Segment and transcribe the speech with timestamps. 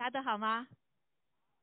[0.00, 0.66] 大家都好吗？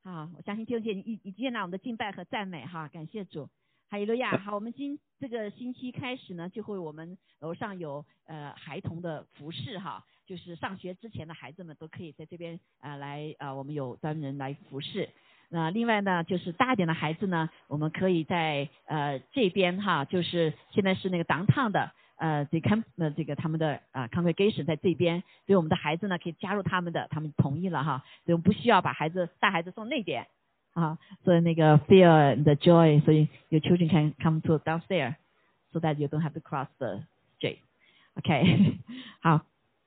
[0.04, 3.48] 好，我相信弟兄姐妹已已经了我们的敬拜和赞美哈，感谢主，
[3.90, 4.30] 哈利路亚。
[4.38, 15.10] 好，我们今这个星期开始呢，就会我们楼上有呃孩童的服饰哈，就是上学之前的孩子们都可以在这边啊来啊，我们有专人来服侍。
[15.48, 21.92] 那另外呢，就是大一点的孩子呢，我们可以在呃这边哈，就是现在是那个 downtown 的。
[22.18, 30.26] 呃，这看呃这个他们的啊 congregation 在这边，所以我们的孩子呢可以加入他们的，他们同意了哈，所以我们不需要把孩子带孩子送那边
[30.74, 36.66] 啊，所以那个 fear the joy，所以 your children can come to downstairs，so that you don't have to cross
[36.78, 37.02] the
[37.38, 38.78] street，OK，
[39.20, 39.42] 好，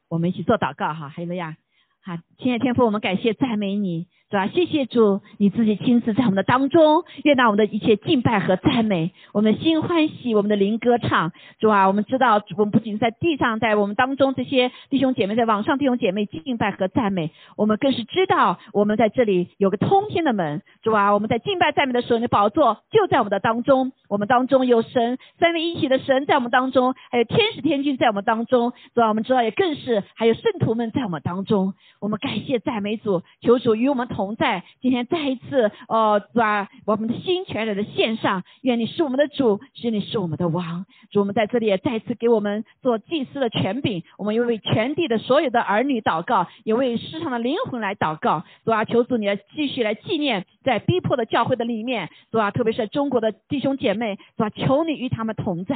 [0.08, 1.58] 我们一起做祷告哈，哈利路亚，
[2.02, 4.08] 好，亲爱的天父，我们感谢赞美你。
[4.32, 4.48] 是吧？
[4.48, 11.34] 谢谢主，你自己亲自在我们的当中，悦纳我们的一切敬拜和赞美，我们心欢喜，我们的灵歌唱。
[11.60, 20.62] 主啊，我们知道，我们不仅在地上，在我们当中这些弟兄姐妹，在网上弟兄姐妹敬拜和赞美，我们更是知道，我们在这里有个通天的门。
[20.82, 28.72] 主啊，我们在敬拜赞美的时候，你的宝座就在我们的当中，我们当中有神三位一体的神在我们当中，还有天使天君在我们当中。
[28.96, 31.74] 主啊，我们知道也更是还有圣徒们在我们当中。
[32.00, 34.21] 我们感谢赞美主，求主与我们同。
[34.22, 38.44] 同在，今天再一次，哦，把我们的心全然的献上。
[38.62, 40.86] 愿你是我们的主，愿你是我们的王。
[41.10, 44.04] 主，我们在这里也再次给我们做祭司的权柄。
[44.20, 48.44] 我们又为全地的所有的儿女祷告，也为世上的灵魂来祷告。
[48.64, 52.08] 主啊，求主你来继续来纪念在逼迫的教会的里面。
[52.32, 55.76] 主啊，特别是中国的弟兄姐妹，主啊，求你与他们同在。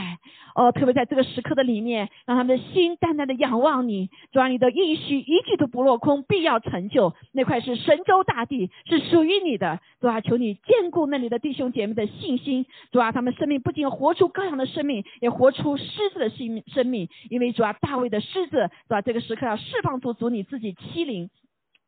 [0.53, 4.11] 哦，特别在这个时刻的里面，让他们的心淡淡的仰望你。
[4.31, 7.15] 主啊，你的应许一句都不落空，必要成就。
[7.31, 8.34] 那块是神州大。
[8.35, 19.01] 大地是属于你的，主啊，求你坚固那里的弟兄姐妹的信心，主啊，他们生命不仅活出羔羊的生命，也活出狮子的性命生命，因为主啊，大卫的狮子，是吧？
[19.01, 21.29] 这个时刻要释放出主你自己欺凌。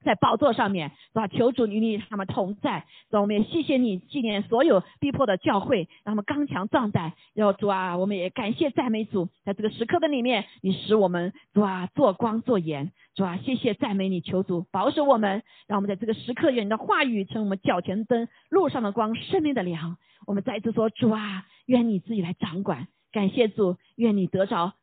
[0.07, 1.27] 在宝座上面，是吧？
[1.27, 7.11] 求主与你他们同在，主我们也谢谢你纪念所有逼迫的教会，让他们刚强壮胆。
[7.33, 19.97] 要主啊，我们也感谢赞美主，在这个时刻的里面，你使我们主啊做光做盐，主啊，谢谢赞美你，求主保守我们，让我们在这个时刻，愿你的话语成我们脚前灯，路上的光，生命的粮。
[20.25, 22.87] 我们再次说，主啊，愿你自己来掌管。
[23.11, 24.73] 感谢主，愿你得着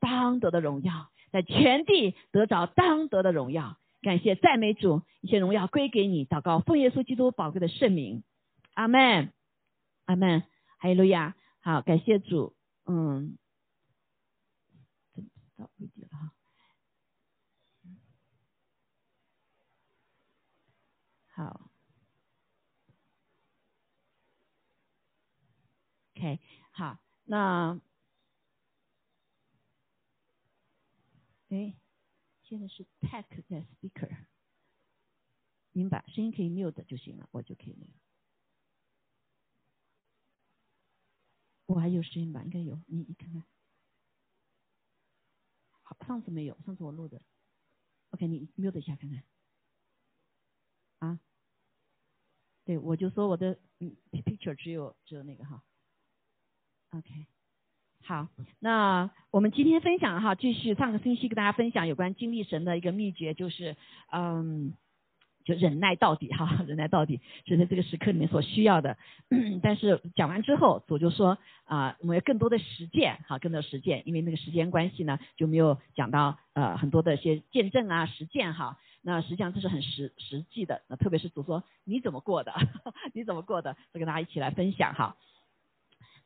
[0.00, 3.76] 当得的荣耀，在全地得着当得的荣耀。
[4.02, 6.24] 感谢赞美主，一切荣耀归给你。
[6.24, 8.24] 祷告奉耶稣基督宝贵的圣名，
[8.72, 9.32] 阿门，
[10.06, 10.40] 阿门，
[10.78, 11.36] 哈利路亚。
[11.60, 12.56] 好，感谢主，
[12.86, 13.36] 嗯，
[15.58, 16.32] 找不了哈。
[21.34, 21.70] 好
[26.16, 26.40] ，OK，
[26.72, 27.78] 好，那，
[31.50, 31.74] 哎。
[32.50, 34.26] 现在是 tech 在 speaker，
[35.70, 36.04] 明白？
[36.08, 37.92] 声音可以 mute 就行了，我就可以那个。
[41.66, 42.42] 我还有声音吧？
[42.42, 43.46] 应该有，你你看看。
[45.82, 47.22] 好，上次没有，上次我录的。
[48.10, 49.22] OK，你 mute 一下看看。
[50.98, 51.20] 啊？
[52.64, 55.64] 对，我就说我的嗯 picture 只有只有那个哈。
[56.90, 57.28] OK。
[58.04, 58.26] 好，
[58.58, 63.76] 那我们今天分享哈，继续上个星期跟大家分享有关经历神的一个秘诀，就是
[64.10, 64.72] 嗯，
[65.44, 68.96] 就忍耐到底哈， 忍耐到底是在这个时刻里面所需要的。
[69.62, 78.78] 但是讲完之后，主就说啊，我们要更多的实践哈，更多实践，因为那个时间关系呢，就没有讲到呃很多的一些见证啊、实践哈。
[79.02, 82.52] 那实际上这是很实实际的，那特别是主说你怎么过的，
[83.14, 85.16] 你怎么过的， 就跟大家一起来分享哈。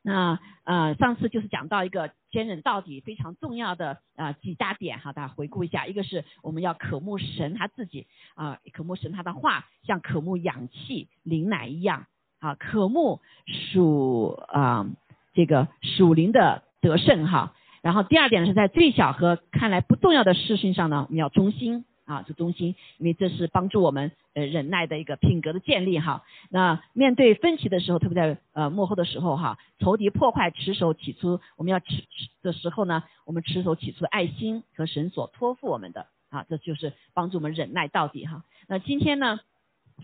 [0.05, 8.05] 那呃，上次就是讲到一个坚忍到底非常重要的啊几大点哈，大家回顾一下，一个是我们要渴慕神他自己
[8.35, 12.05] 啊，渴慕神他的话，像渴慕氧气、灵奶一样
[12.39, 14.85] 啊，渴慕属啊
[15.33, 17.55] 这个属灵的得胜哈。
[17.81, 21.83] 然后第二点呢，是在最小和看来不重要的事情上呢，我们要忠心。
[22.05, 26.23] 啊，这中心，因为这是帮助我们呃忍耐的一个品格的建立哈。
[26.49, 38.43] 那面对分歧的时候，特别在呃幕后的时候哈，仇敌破坏持守起初，我们要持持的时候呢，我们持守起初的爱心和神所托付我们的啊，这就是帮助我们忍耐到底哈。
[38.67, 39.39] 那今天呢，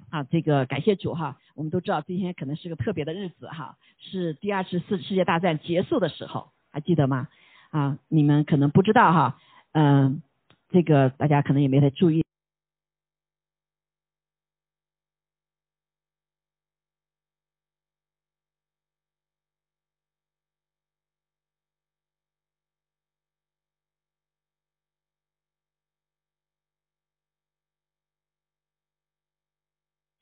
[0.10, 7.28] 啊这个感谢主哈，我们都知道今天可能是个特别的日子哈，是第二次世世界大战结束的时候，还记得吗？
[7.70, 9.40] 啊，你们可能不知道哈，
[9.74, 10.24] 嗯。
[10.72, 12.24] 这个大家可能也没太注意。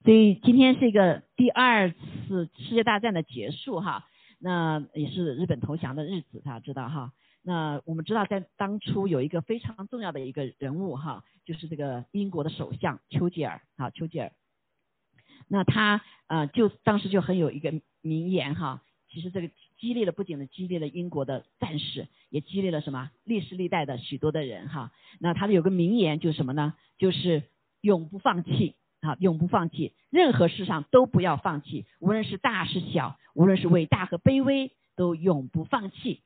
[0.04, 4.08] 所以今天是一个第二次世界大战的结束哈，
[4.40, 7.14] 那也是日本投降的日子，大家知道哈。
[7.42, 14.32] 那我们知道在当初有一个非常重要的一个人物哈，就是这个英国的首相丘吉尔哈，丘吉尔。
[15.48, 19.50] 那他呃就当时就很有一个名言哈，其实这个
[19.80, 24.92] 激励了不仅的激励了英国的战士，也激励了什么历史历代的许多的人哈。
[25.20, 26.76] 那他的有个名言就是什么呢？
[26.98, 27.44] 就是
[27.82, 36.22] 永不放弃啊，永不放弃，任何事上都不要放弃，无论是大是小，无论是伟大和卑微，都永不放弃。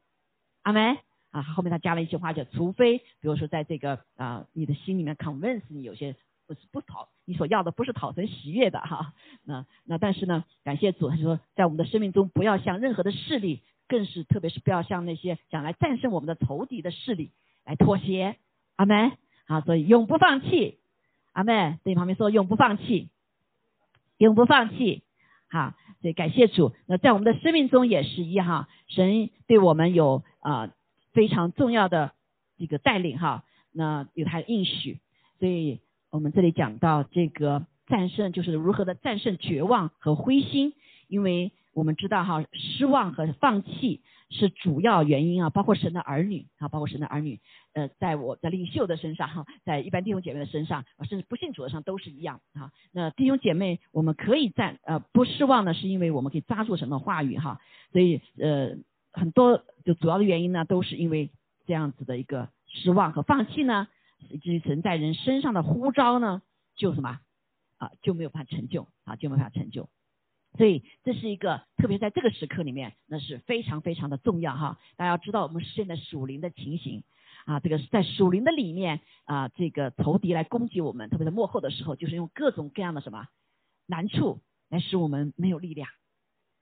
[0.63, 0.97] 阿门
[1.31, 6.15] 啊，后面他加了一句话叫，除非比如说在这个啊你的心里面 convince 你有些。
[6.45, 9.13] 不是不讨你所要的不是讨神喜悦的哈，
[9.45, 17.31] 那那但是呢，感谢主，他说在我们的生命中不要向任何的势力，更是特别是不要向那些想来战胜我们的仇敌的势力
[17.63, 18.35] 来妥协，
[18.75, 19.13] 阿门。
[19.47, 20.79] 好，所以永不放弃，
[21.31, 21.79] 阿门。
[21.85, 23.07] 对旁边说永不放弃，
[24.17, 25.01] 永不放弃。
[25.49, 26.73] 好，所以感谢主。
[26.87, 30.71] 那在我们的生命中也是一哈，神对我们有啊
[31.13, 32.11] 非常重要的
[32.57, 34.99] 一个带领哈，那有他的应许，
[35.39, 35.79] 所以。
[36.13, 40.75] 我们这里讲到这个战胜，就是如何的战胜绝望和灰心，
[41.07, 47.39] 因为我们知道哈，失望和放弃是主要原因啊，包括神的儿女啊，包括神的儿女，
[47.73, 52.71] 呃，在我在领袖的身上哈，在一般弟兄姐妹的身上，甚至不信主的上都是一样啊。
[52.91, 57.59] 那弟兄姐妹，我们可以战呃不失望呢，是因为我们可以抓住神的话语哈，
[57.91, 58.77] 所以呃
[59.13, 61.31] 很多就主要的原因呢，都是因为
[61.65, 63.87] 这样子的一个失望和放弃呢。
[64.29, 66.41] 以至于神在人身上的呼召呢，
[66.75, 67.19] 就什么
[67.77, 69.89] 啊就没有办法成就啊就没有办法成就，
[70.57, 74.79] 所以这是一个特别在这个时刻里面，那是非常非常的重要哈。
[74.95, 77.03] 大家要知道我们现在属灵的情形
[77.45, 83.27] 啊，这个在属灵的里面啊，这个仇敌来攻击我们，特别在幕后的时候，就是用各种各样的什么
[83.87, 84.39] 难处
[84.69, 85.89] 来使我们没有力量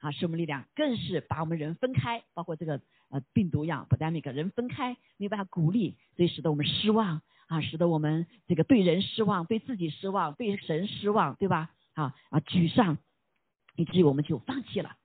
[0.01, 7.21] 啊，使我们力量更是把我们人分开，包括这个呃病毒一样，pandemic 人分开没有办法鼓励，所以使得我们失望。
[7.47, 11.71] 啊，使得我们这个对人失望，对自己失望，对神失望，对吧？
[11.93, 12.97] 啊啊，沮丧，
[13.75, 14.95] 以至于我们就放弃了，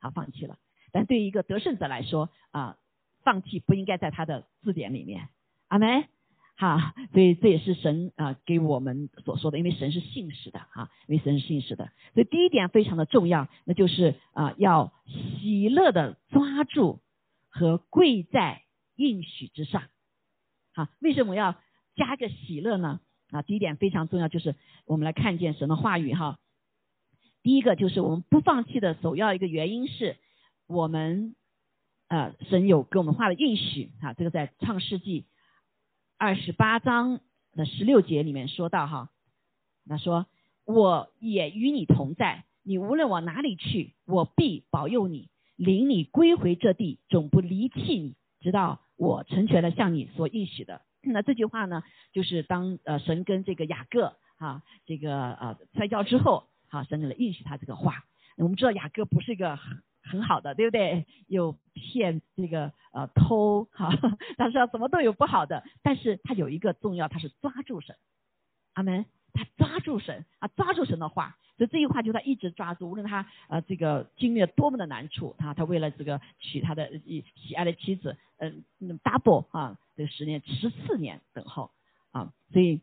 [0.00, 0.58] 啊，放弃了。
[0.92, 2.76] 但对于一个得胜者来说，啊，
[3.22, 5.30] 放弃不应该在他的字典里面。
[5.68, 6.04] 阿门。
[6.56, 11.90] 哈，所以这也是神啊给我们所说的，因为神是信实的啊，因为神是信实的。
[12.14, 17.00] 所以第一点非常的重要，那就是啊，要喜乐的抓住
[17.48, 18.62] 和跪在
[18.96, 19.82] 应许之上。
[20.74, 21.56] 好，为什么要？
[21.96, 22.98] 加个喜乐呢？
[23.30, 26.40] 啊，第一点非常重要，就是我们来看见神的话语哈。
[27.44, 30.16] 第一个就是我们不放弃的首要一个原因是
[30.66, 31.36] 我们
[32.08, 35.26] 呃神有给我们画的应许啊，这个在创世纪
[36.16, 37.20] 二十八章
[37.52, 39.10] 的十六节里面说到哈，
[39.88, 40.26] 他说
[40.64, 50.82] 我也与你同在，你无论往哪里去，我必保佑你，领你归回这地，总不离弃你，直到我成全了向你所应许的。
[51.02, 51.82] 那这句话呢，
[52.12, 58.04] 就是当呃神跟这个雅各啊，这个呃摔跤之后，好神给了应许他这个话。
[58.36, 59.58] 我们知道雅各不是一个
[60.04, 61.06] 很好的，对不对？
[61.26, 63.90] 有骗这个呃偷哈，
[64.36, 67.96] 他说什么都有不好的，但是他有一个重要，他是抓住神。
[68.74, 69.04] 阿门。
[69.36, 76.88] 他抓住神啊，抓住神的话，所以这句话就他一直抓住，无论他呃这个经历了多么的难处，他他为了这个娶他的
[77.34, 78.62] 喜爱的妻子，嗯
[79.02, 81.72] ，double 啊，这十年十四年等候
[82.12, 82.80] 啊，所以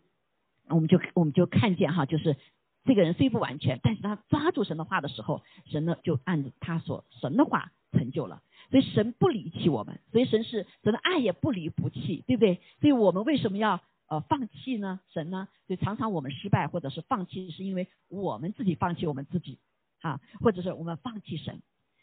[0.68, 2.36] 我们就我们就看见哈，就是
[2.84, 12.62] 这个人虽不完全，但是他抓住神的话的时候，神呢就按着他所神的话成就了，所以神不离弃我们，所以神是神的爱也不离不弃，对不对？
[12.80, 13.82] 所以我们为什么要？
[14.08, 15.00] 呃，放弃呢？
[15.14, 15.48] 神呢？
[15.68, 19.58] 所以常常我们失败或者是放弃，是因为我们自己放弃我们自己，
[20.02, 21.62] 啊，或者是我们放弃神，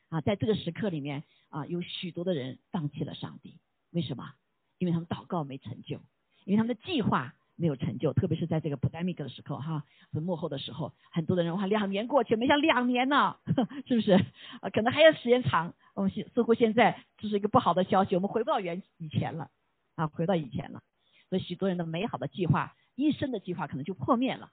[0.08, 3.58] 啊，在这个时刻里面啊，有许多的人放弃了上帝，
[3.90, 4.32] 为什么？
[4.78, 6.00] 因为他们祷告没成就，
[6.46, 13.36] 因为他们的计划没有成就，特别是在这个 pandemic 的时候，哈，是幕后的时候，很多的人哇，两年过去，没想两年呢，
[13.86, 14.12] 是不是？
[14.60, 15.74] 啊，可能还要时间长。
[15.94, 19.50] 我们似乎现在这是一个不好的消息，我们回不到原以前了，
[19.96, 20.82] 啊，回到以前了。
[21.28, 24.52] 所以许多人的美好的计划，一生的计划可能就破灭了，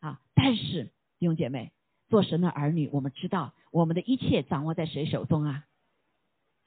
[0.00, 0.20] 啊！
[0.34, 1.72] 但是弟兄姐妹，
[2.10, 5.64] 做神的儿女，我们知道我们的一切掌握在谁手中啊？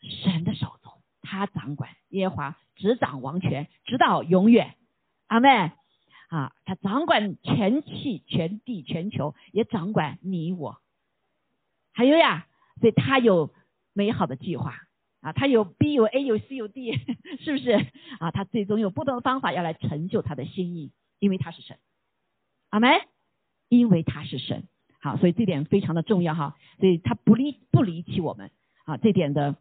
[0.01, 0.91] 神的手中，
[1.21, 4.75] 他掌管，耶和华执掌王权，直到永远。
[5.27, 5.49] 阿妹
[6.29, 10.81] 啊，他掌管全气、全地、全球，也掌管你我。
[11.93, 12.47] 还有呀，
[12.79, 13.53] 所以他有
[13.93, 14.75] 美好的计划。
[15.21, 16.93] 啊，他有 B 有 A 有 C 有 D，
[17.41, 17.71] 是不是
[18.19, 18.31] 啊？
[18.31, 21.77] 他最终有不同的方法要来成就他的心意，因为他是神，
[22.69, 22.87] 阿妹。
[23.69, 24.63] 因为他是神，
[25.01, 28.49] 好，所以这点非常的重要哈，所以他不离不离弃我们
[28.85, 29.57] 啊，这点的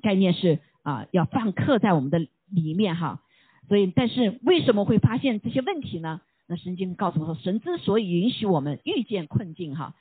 [0.00, 3.20] 概念是啊要放刻在我们的里面哈，
[3.68, 6.20] 所以但是为什么会发现这些问题呢？
[6.46, 9.94] 那圣经告诉我说，神之所以允许我们遇见困境哈，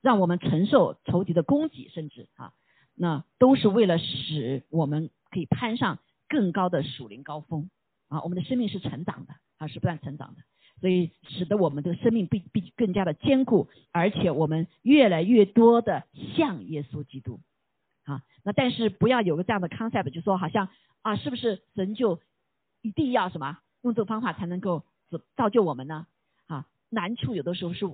[0.00, 2.52] 让我们承受仇敌的攻击，甚至啊，
[2.94, 5.98] 那都是为了使我们可以攀上
[6.28, 7.68] 更高的属灵高峰
[8.08, 10.42] 啊，我们的生命是成长的啊，是不断成长的。
[10.80, 16.04] 所以使得我们的生命必必更加的坚固，而且我们越来越多的
[16.36, 17.40] 像耶稣基督，
[18.04, 20.68] 啊，那但是不要有个这样的 concept，就说好像
[21.02, 22.20] 啊，是不是神就
[22.82, 24.84] 一定要什么用这个方法才能够
[25.36, 26.06] 造就我们呢？
[26.46, 27.86] 啊，难处有的时候是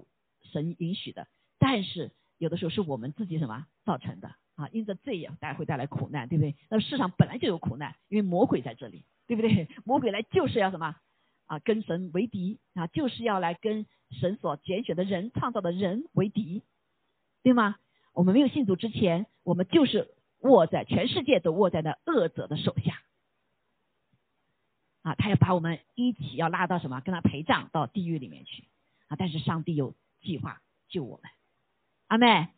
[0.53, 1.27] 神允许的，
[1.59, 6.55] 但是有的时候是我们自己什么造成的啊，因着这样，大家会带来苦难，对不对？
[6.71, 9.69] 那世上本来就有苦难，因为魔鬼在这里，对不对？
[9.85, 10.97] 魔鬼来就是要什么？
[11.47, 16.63] 啊，跟神为敌啊，就是要来跟神所拣选的人、创造的人为敌，
[17.43, 17.77] 对吗？
[18.15, 20.09] 我们没有信主之前，我们就是
[20.41, 23.03] 握在全世界都握在那恶者的手下，
[25.05, 28.65] 啊，他要把我们一起要拉到什么，跟他陪葬到地狱里面去
[29.09, 29.17] 啊！
[29.17, 31.31] 但是上帝有计划救我们，
[32.09, 32.49] 阿妹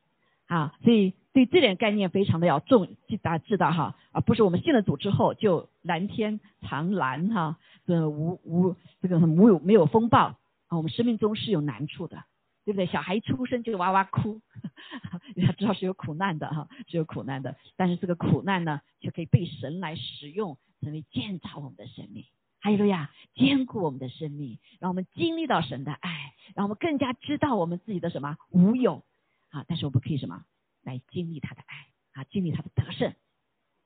[0.46, 7.58] 啊，所以对这点概念非常的要重，记大家知道哈啊，不是我们信了主之后就蓝天长蓝哈。
[7.84, 10.38] 这无无这个无有没有风暴
[10.68, 12.24] 啊，我们生命中是有难处的，
[12.64, 12.86] 对不对？
[12.86, 14.40] 小孩一出生就哇哇哭，
[15.44, 17.56] 他知道是有苦难的哈，是有苦难的。
[17.76, 22.24] 但是这个苦难呢，就可以被神来使用，成为建造我们的生命，
[22.66, 29.04] 还有呀，坚固我们的生命，让我们经历到神的爱，让我们更加知道我们自己的什么无有
[29.50, 30.42] 啊，但是我们可以什么
[30.82, 33.14] 来经历他的爱啊，经历他的得胜，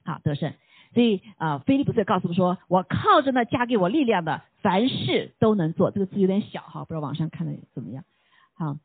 [0.02, 0.54] 好得胜。
[0.94, 8.02] 所以啊，菲利普斯告诉我说：“我靠着那加给我力量的，凡事都能做。”这个字有点小哈，不知道网上看的怎么样。
[8.54, 8.78] 好，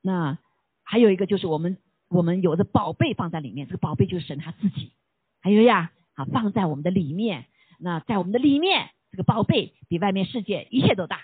[0.00, 0.38] 那
[0.84, 4.92] 还有一个就是我们我们有的宝贝放在里面，这个宝贝就是神他自己。
[5.40, 7.46] 还有呀，啊，放在我们的里面。
[7.78, 11.20] 那在我们的里面，这个宝贝比外面世界一切都大。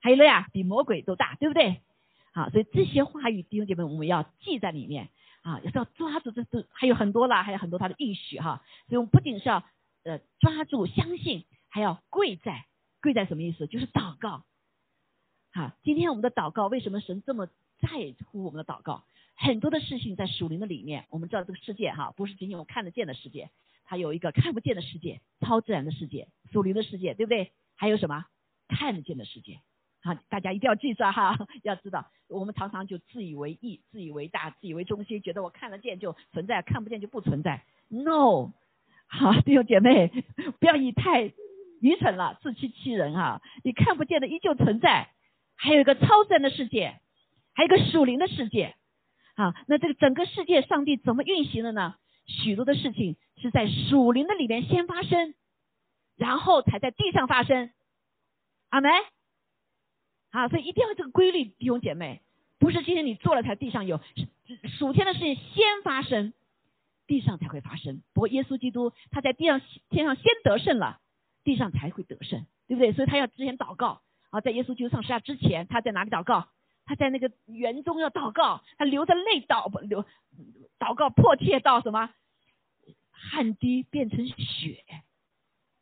[0.00, 1.80] 还有了呀，比魔鬼都大，对不对？
[2.32, 5.10] 好，所以这些话语弟兄姐妹，我们要记在里面。
[5.42, 8.62] 啊，也是要抓住，这都还有很多啦，还有很多他的应许哈。
[8.88, 9.62] 所以我们不仅是要
[10.02, 12.64] 呃抓住、相信，还要跪在，
[13.02, 13.66] 跪在什么意思？
[13.66, 14.46] 就是祷告。
[15.52, 17.46] 好，今天我们的祷告，为什么神这么
[17.78, 19.04] 在乎我们的祷告？
[19.36, 23.50] 很多的事情在属灵的里面，我们知道这个世界哈，不是仅仅我们看得见的世界，
[23.84, 27.52] 它有一个看不见的世界，超自然的世界，属灵的世界，对不对？
[27.76, 28.24] 还有什么
[28.68, 29.60] 看得见的世界？
[30.02, 37.64] 好，大家一定要记住哈， 要知道，我们常常就自以为意、自以为大、自以为中心，觉得我看得见就存在，看不见就不存在。
[37.88, 38.52] No，
[39.06, 40.08] 好，弟兄姐妹，
[40.60, 41.32] 不要以太
[41.80, 43.40] 愚蠢了，自欺欺人哈。
[43.62, 45.10] 你看不见的依旧存在，
[45.56, 47.00] 还有一个超自然的世界，
[47.54, 48.74] 还有一个属灵的世界。
[49.36, 51.96] 好，那这个整个世界，上帝怎么运行的呢？
[52.26, 55.34] 许多的事情是在属灵的里面先发生，
[56.16, 57.70] 然后才在地上发生。
[58.70, 58.90] 阿门。
[60.30, 62.22] 啊，所以一定要这个规律，弟兄姐妹，
[62.58, 64.00] 不是今天你做了才地上有，
[64.46, 66.32] 是属天的事情先发生，
[67.06, 68.02] 地上才会发生。
[68.14, 69.60] 不过耶稣基督他在地上
[69.90, 71.00] 天上先得胜了，
[71.44, 72.92] 地上才会得胜，对不对？
[72.92, 76.48] 所以他要之前祷告啊，在耶稣基督上十字架之前，他在哪里祷告？
[76.86, 80.04] 他在那个园中要祷告，他流着泪祷流
[80.80, 82.10] 祷告，迫切到什么？
[83.30, 84.84] 汗滴变成血，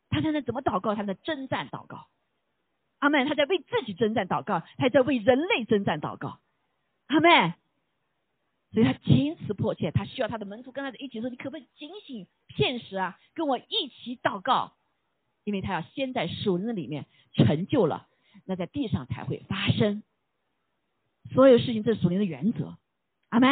[0.09, 0.95] 他在那怎么祷告？
[0.95, 2.07] 他在征战祷告。
[2.99, 6.39] 阿妹，他在为自己征战祷告，他在为人类征战祷告。
[7.07, 7.53] 阿妹，
[8.71, 13.19] 所以他坚持迫切，他需要他的门徒跟他在一起说：“你可不可以警醒现实啊？
[13.33, 14.77] 跟我一起祷告，
[15.43, 18.07] 因为他要先在属灵的里面成就了，
[18.45, 20.01] 那在地上才会发生。
[21.33, 22.77] 所有事情这是属灵的原则。
[23.29, 23.47] 阿妹。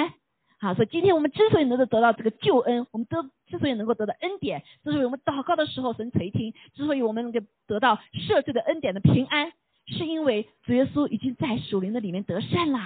[0.62, 9.54] 好，所以今天我们之所以能够得到这个救恩，我们得之所以能够得到恩典，之所以我们祷告的时候神垂听，之所以我们能够得到赦罪的恩典的平安，
[9.88, 12.80] 是因为主耶稣已经在属灵的里面得胜了。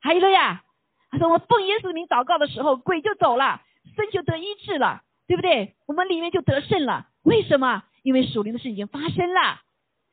[0.00, 0.62] 还有了呀，
[1.10, 3.62] 他说我奉耶稣名祷告的时候，鬼就走了，
[3.96, 5.74] 生就得医治了，对不对？
[5.86, 7.08] 我们里面就得胜了。
[7.24, 7.82] 为什么？
[8.04, 9.60] 因为属灵的事已经发生了，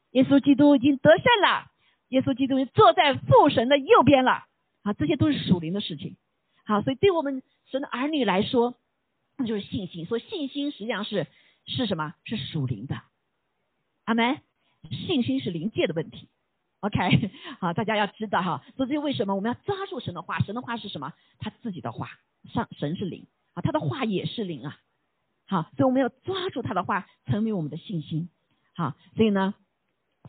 [0.10, 1.68] 耶稣基督已经得胜了，
[2.08, 4.46] 耶稣基督坐在父神的右边了。
[4.82, 6.18] 啊，这些都是属灵的事情。
[6.70, 8.76] 好，所以对我们神的儿女来说，
[9.38, 10.06] 那就是信心。
[10.06, 11.26] 所以信心实际上是
[11.66, 12.14] 是什么？
[12.26, 13.02] 是属灵的。
[14.06, 14.40] 阿门。
[14.92, 16.30] 信心是灵界的问题。
[16.82, 18.64] OK， 好，大家要知道哈。
[18.78, 20.38] 所以为什么我们要抓住神的话？
[20.42, 21.12] 神的话是什么？
[21.40, 22.12] 他自己的话。
[22.54, 24.80] 上神是灵啊，他的话也是灵啊。
[25.48, 28.30] 好，所以我们要抓住他的话，成为我们的信心。
[28.76, 29.56] 好，所以呢，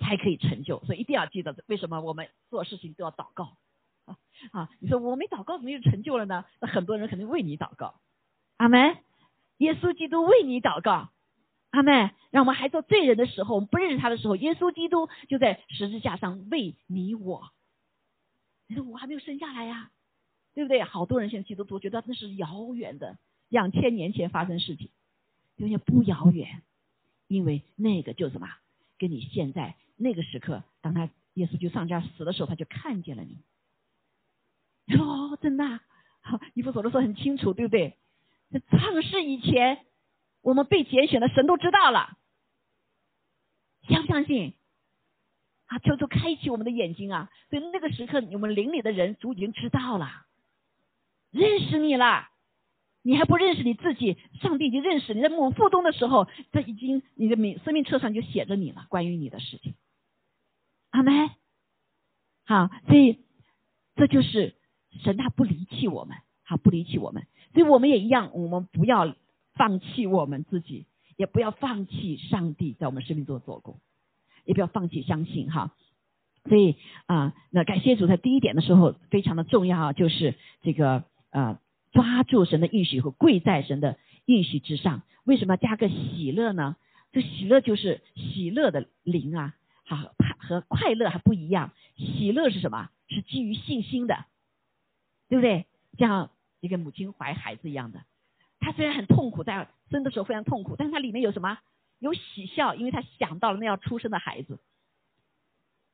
[0.01, 0.83] 才可以成就。
[0.87, 3.59] 所以一定要记得，为什么我们做事情都要祷告？
[4.53, 6.45] 啊，你说我没祷告怎么就成就了呢？
[6.61, 8.01] 那很多人肯定为你祷告，
[8.57, 8.97] 阿门。
[9.59, 11.13] 耶稣基督为你祷告，
[11.71, 12.11] 阿门。
[12.31, 17.51] 让我们还做罪人的时候，我们不认识他的时候，耶稣基督就在十字架上为你我。
[18.69, 19.91] 你说我还没有生下来呀，
[20.55, 20.83] 对不对？
[20.85, 24.91] 好多人现在基督徒觉得那是遥远的，两千年前发生事情，
[25.57, 26.63] 有点不遥远，
[27.27, 28.49] 因为那个就什么，
[28.97, 33.43] 跟你现在那个时刻，当他耶稣就上架死的时候，他就看见了你。
[34.99, 35.65] 哦，真的，
[36.21, 37.97] 好，你不说的说很清楚，对不对？
[38.51, 39.85] 在创世以前，
[40.43, 42.17] 我们被拣选的神都知道了，
[43.89, 44.55] 相不相信？
[45.67, 47.31] 啊，求求开启我们的眼睛啊！
[47.49, 50.27] 所以那个时刻，我们邻里的人主已经知道了，
[51.31, 52.29] 认识你了，
[53.03, 55.23] 你还不认识你自己，上帝已经认识你。
[55.23, 59.77] 在母腹中的时候，这已经你的命生命册上就写着你了，关于你的事情。
[60.91, 61.31] 阿门。
[62.45, 63.25] 好，所以
[63.95, 64.57] 这就是
[65.03, 69.15] 神他不离弃我们，好不离弃我们，所以我们也一样，我们不要
[69.55, 73.79] 放弃我们自己，也不要放弃上帝在我们生命中做工。
[74.47, 75.75] 也不要放弃相信哈，
[76.49, 81.61] 所以啊，那感谢主在第一点的时候非常的重要，就是这个呃
[81.93, 85.03] 抓住神的应许和跪在神的应许之上。
[85.25, 86.77] 为什么要加个喜乐呢？
[87.13, 89.55] 这喜乐就是喜乐的灵啊，
[89.85, 89.99] 好
[90.39, 91.73] 和快乐还不一样。
[91.97, 92.89] 喜乐是什么？
[93.09, 94.25] 是基于信心的，
[95.31, 95.65] 对不对？
[95.97, 98.05] 像一个母亲怀孩子一样的，
[98.59, 101.59] 她虽然很痛苦，在生的时候非常痛苦，但是她里面有什么？
[101.99, 104.59] 有喜笑，因为她想到了那要出生的孩子，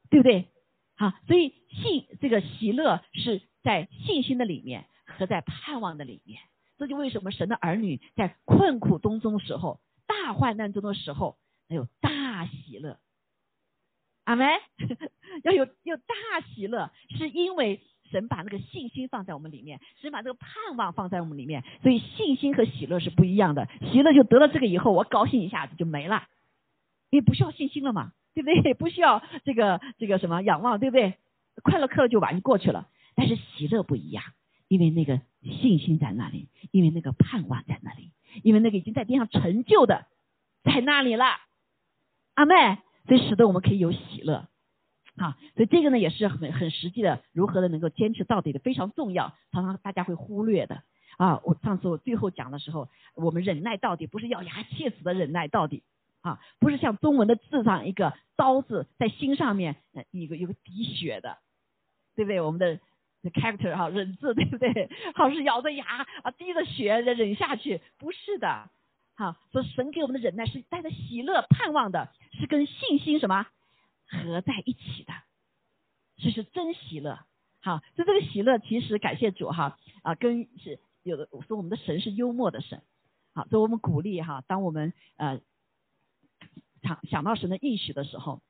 [0.08, 0.48] 对不对？
[0.96, 6.40] 好，所以信这个喜乐是在信心的里面和在盼望的里面。
[6.78, 11.36] 这就为什么神的儿女在困苦当中的时候、大患难中的时候，
[11.68, 12.98] 有大喜乐。
[14.24, 14.48] 阿门。
[15.44, 17.82] 要有有大喜乐，是因为。
[18.10, 23.68] 神把那个信心放在我们里面，神把这个盼望放在我们里面，所以信心和喜乐是不一样的。
[23.92, 26.24] 喜乐就得了这个以后，我高兴一下子就没了，
[27.10, 28.74] 因为不需要信心了嘛，对不对？
[28.74, 31.14] 不需要这个这个什么仰望，对不对？
[31.62, 32.88] 快乐快乐就完就过去了。
[33.14, 34.22] 但是喜乐不一样，
[34.68, 40.06] 因为那个信心在那里，因为那个盼望在那里，因为那个已经在地上成就的
[40.62, 41.24] 在那里了。
[42.34, 44.48] 阿妹，所以使得我们可以有喜乐。
[45.18, 50.82] 好，所以这个呢也是很很实际的，如何的能够坚持到底的非常重要，常常大家会忽略的
[51.16, 51.40] 啊。
[51.44, 55.82] 我上次我最后讲的时候，我们忍耐到底不是咬牙切齿的忍耐到底
[56.20, 59.76] 啊，不是像中文的字上一个刀子在心上面
[60.10, 61.38] 一个有个滴血的，
[62.14, 62.40] 对不对？
[62.42, 62.78] 我们的
[63.30, 64.90] character 哈忍字对不对？
[65.14, 65.84] 好是咬着牙
[66.24, 68.68] 啊滴着血忍下去，不是的。
[69.14, 73.46] 好，说神给我们的忍耐是带着喜乐盼望的，是跟信心什么？
[74.06, 75.12] 合在一起的，
[76.16, 77.18] 这是真喜乐。
[77.60, 82.82] 好，就这个喜乐，其实感谢主哈啊，跟是有的说我们的神是幽默的神。
[83.34, 85.40] 好，所以我们鼓励哈，当我们呃
[86.82, 88.40] 想想到神的应许的时候，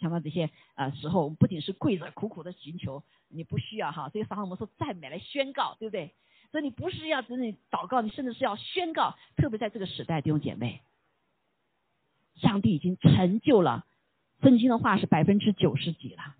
[0.00, 6.14] 想到这些呃时候，我们不仅是跪着苦苦的寻求，你不需要哈，所以常常我们说赞美来宣告，对不对？
[6.50, 10.80] 所以你不是要只是祷告，你甚至是要宣告，特别在这个时代弟兄姐妹，
[12.36, 13.84] 上帝已经成就了。
[14.42, 16.36] 圣经的话是百分之九十几了，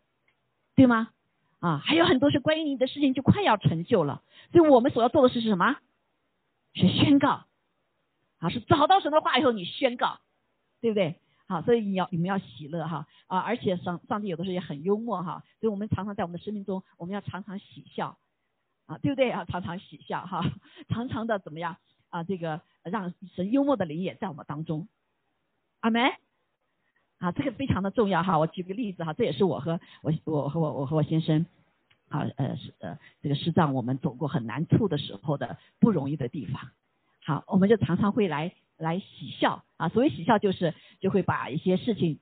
[0.75, 1.11] 对吗？
[1.61, 5.77] 啊，还有很多是关于你的事情就快要成就了，所以我们所要做的事是什么？
[6.75, 7.47] 是宣告，
[8.39, 10.21] 啊，是找到神的话以后你宣告，
[10.81, 11.19] 对不对？
[11.49, 18.19] 好，所以你要你们要喜乐哈啊，而且上上帝有的时候也很幽默哈，所以我们常常在我们的生命中，我们要常常喜笑，
[18.87, 19.45] 啊，对不对啊？
[19.47, 20.45] 常常喜笑哈，
[20.89, 21.79] 常常的怎么样
[22.11, 22.23] 啊？
[22.23, 24.87] 这个让神幽默的灵也在我们当中，
[25.81, 26.13] 阿门。
[27.19, 28.39] 啊，这个非常的重要哈。
[28.39, 31.47] 我举个例子哈，这也是我和我我和我我和我先生，
[32.09, 36.71] 啊呃是呃这个师长我们走过很难处的时候的不容易的地方。
[37.25, 39.89] 好，我们就常常会来来喜笑啊。
[39.89, 42.21] 所谓喜笑就是就会把一些事情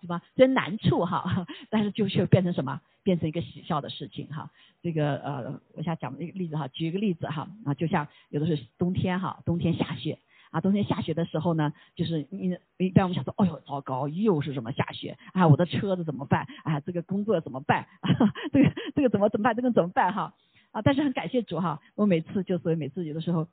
[0.00, 4.50] 什么虽然难处哈，但是就是变成什么变成一个喜笑的事情哈。
[4.82, 10.20] 这个呃我想讲一个例子哈，举一个例子哈啊，就像有的是冬天哈，冬天下雪。
[10.50, 15.18] 啊，冬天下雪的时候呢，就是你一般我们想说，哎呦，糟糕，又是什么下雪？
[15.32, 16.46] 啊，我的车子怎么办？
[16.64, 17.86] 啊，这个工作怎么办？
[18.52, 19.54] 这个这个怎么怎么办？
[19.54, 20.12] 这个怎么办？
[20.12, 20.34] 哈，
[20.70, 23.46] 啊，但是很感谢主哈，我每次就所以每次有的时候，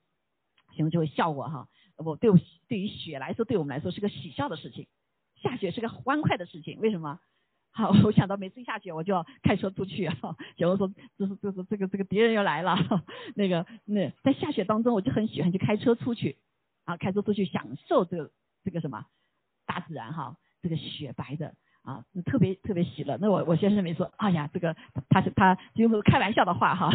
[0.76, 4.88] 行就会笑我哈，我对我对于雪来说，对我们来说是个喜笑的事情，
[5.42, 7.20] 下雪是个欢快的事情，为什么？
[7.72, 10.16] 好， 我想到每次一下雪我就要开车出去啊，
[10.56, 12.78] 假如说这是这是这个这个敌人要来了，
[13.36, 16.38] 那个那在下雪当中我就很喜欢去开车出去。
[16.86, 18.32] 啊，开车出去享受这个
[18.64, 19.06] 这个什么
[19.66, 23.18] 大自然哈，这个雪白的啊，特别特别喜乐。
[23.20, 24.76] 那我我先生没说，哎呀，这个
[25.10, 26.90] 他是他就是开玩笑的话哈，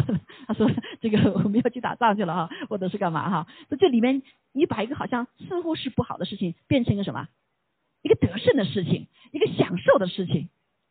[0.47, 3.47] 他说这个我们要去打仗去了哈，或者是干嘛哈？
[3.69, 7.27] 那这里面你把一个好像似乎是不好的事情变成一个什么？
[8.01, 10.49] 一个得胜的事情，一个享受的事情，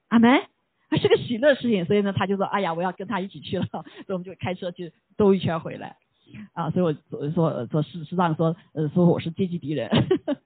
[0.09, 0.43] 阿门，
[0.89, 1.85] 还是个喜乐事情。
[1.85, 5.97] 所以呢，他就说，哎呀，我要跟他一起去了，所以我们就开车去兜一圈回来。
[6.53, 9.89] 啊，所以我所以说说事实上说，呃，说我是阶级敌人，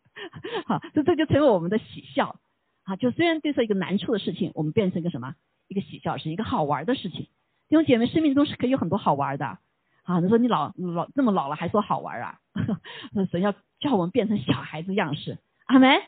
[0.67, 2.41] 好，这这就成为我们的喜笑。
[2.85, 5.35] 啊，就虽然对策一个难处的事情，我们变成一个什么？
[5.69, 7.29] 一个喜笑事，一个好玩的事情。
[7.69, 9.59] 弟兄姐妹，生命中是可以有很多好玩的。
[10.03, 12.39] 啊，你说你老老这么老了还说好玩啊？
[13.31, 16.01] 神要叫我们变成小孩子样式，阿门。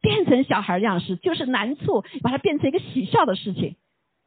[0.00, 3.76] 变成小孩样式就是难处，把它变成一个喜笑的事情，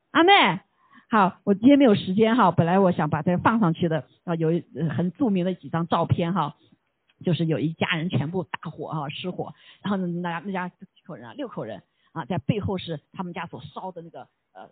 [0.09, 0.61] 阿妹。
[1.09, 4.49] 好，我今天没有时间哈，本来我想把这个放上去的啊，有
[4.89, 6.57] 很著名的几张照片哈，
[7.23, 14.69] 就是有一家人全部大火哈失火，然后呢那家那家几口人啊六口人啊，在背后是他们家所烧的那个呃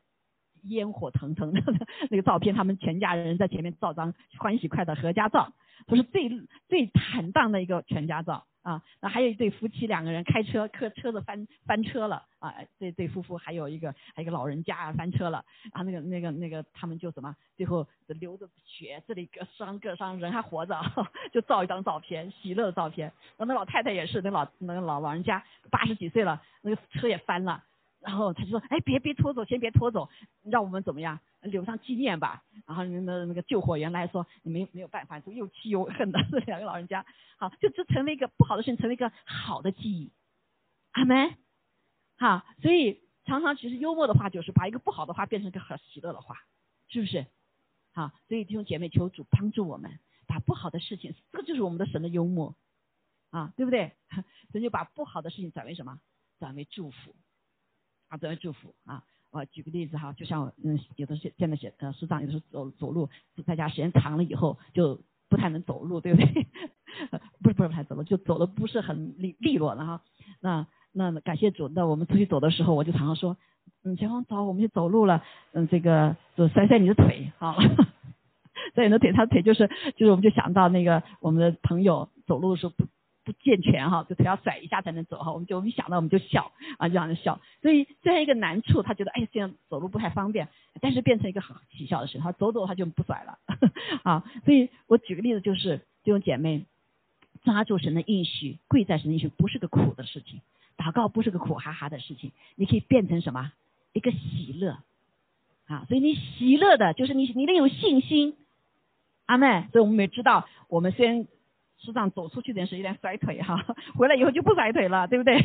[0.63, 1.62] 烟火腾腾的
[2.12, 5.54] 那个照片，他们全家人在前面照张欢喜快的合家照，
[5.88, 6.30] 都是最
[6.67, 8.45] 最坦荡的一个全家照。
[8.65, 12.51] 啊，那还有一对夫妻两个人开车，客车子翻翻车了啊！
[12.80, 15.84] 这对夫妇还有一个还有一个老人家啊翻车了啊！
[15.84, 20.82] 那个那个那个他们就什么，最后流着血，这里各伤各伤，人还活着，
[21.32, 23.13] 就照一张照片，喜乐的照片。
[23.38, 27.63] 然后那老太太也是，那老那个老老人家八十几岁了，那个车也翻了。
[28.01, 30.10] 然后他就说：“哎，别别拖走，先别拖走，
[30.43, 37.06] 让我们怎么样留上纪念吧。”然后那那个救火员来说：“你没没有办法，就又气又恨的这两个老人家。
[37.38, 40.12] ”好，就这成为一个不好的事情，成为一个好的记忆。
[40.92, 41.36] 阿门。
[42.18, 46.38] 好，所以常常其实幽默的话，就是把一个不好的话变成一个很喜乐的话，
[46.88, 47.26] 是不是？
[47.94, 52.56] 好，所以弟兄姐妹，求主帮助我们，把不好的事情，这个就是我们的神的幽默
[53.32, 53.96] 啊，对不对？
[54.52, 56.00] 神就把不好的事情转为什么？
[56.40, 57.16] 转为祝福。
[58.08, 59.04] 啊，转为祝福啊！
[59.36, 63.10] 啊举个例子哈，就像嗯，有的是现在写呃，师长有的时候走走路，
[63.45, 66.48] 在家时间长了以后就不太能走路，对不对？
[67.43, 70.02] 不是不是不太走路，就走的不是很利利落了哈。
[70.39, 73.36] 那那感谢主，那我们出去走的时候，我就常常说，
[73.84, 77.58] 嗯，前方走，我们去走路了，嗯，这个就甩甩你的腿，好，
[78.74, 79.67] 甩你的腿，他的腿就是
[79.98, 82.74] 就是，我们就想到那个我们的朋友走路的时候。
[83.26, 87.42] 不健全哈，就腿要甩一下才能走哈，我们就一想到我们就笑啊，这样的笑。
[87.64, 90.48] 所以这样一个难处，他觉得哎，这样走路不太方便，
[90.80, 93.40] 但是变成一个很喜笑的事，他走走他就不甩了
[94.06, 94.24] 啊。
[94.46, 96.66] 所以我举个例子，就是这种姐妹
[97.44, 100.42] 抓住神的应许，跪在神的应许，不是个苦的事情，
[100.78, 103.52] 祷告不是个苦哈哈的事情，你可以变成什么？
[103.92, 104.78] 一个喜乐
[105.66, 105.86] 啊。
[105.88, 108.38] 所以你喜乐的就是你，你得有信心，
[109.26, 109.68] 阿妹。
[109.72, 111.26] 所以我们也知道，我们虽然。
[111.86, 113.63] 实际上走出去的是有点甩腿哈，
[113.95, 115.39] 回来以后就不甩腿了，对不对？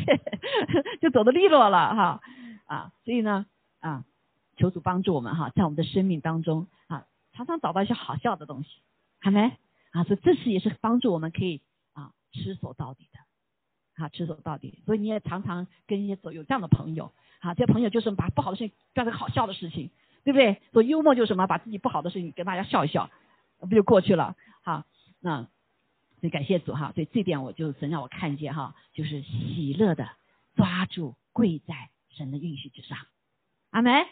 [0.99, 2.21] 就走的利落了哈
[2.65, 3.45] 啊，所以呢
[3.79, 4.03] 啊，
[4.57, 8.69] 求主帮助我们哈，在我们的生命当中啊，常常找到一些好笑的东西，
[9.21, 9.51] 好没
[9.91, 10.03] 啊？
[10.03, 11.61] 所以这是也是帮助我们可以
[11.93, 14.81] 啊持守到底的啊，持守到底。
[14.85, 19.91] 所以你也常常跟一些走有这样的朋友啊，这些朋友就是把不好的事情变成好笑的事情，
[20.23, 20.61] 对不对？
[20.73, 23.09] 所以幽默就是什么，把自己不好的事情跟大家笑一笑，
[23.59, 24.35] 不就过去了？
[24.63, 24.85] 好，
[25.19, 25.47] 那。
[26.21, 30.07] 所以感谢主哈，所以这点我就神让我看见哈，就是喜乐的
[30.55, 32.97] 抓住跪在神的应许之上，
[33.71, 34.05] 阿门。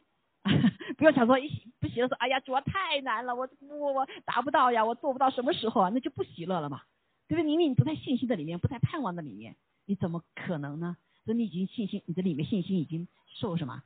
[0.97, 6.81] 不要想说一不喜乐说，哎呀主啊太难了，我我我达不到呀，我做不到什么时候啊，那就不喜乐了嘛，
[7.27, 7.51] 对不对？
[7.51, 10.97] 因为你不在信心的里面，不在盼望的里面，你怎么可能呢？
[11.25, 13.83] 所以你已经信心，你的里面信心已经受什么？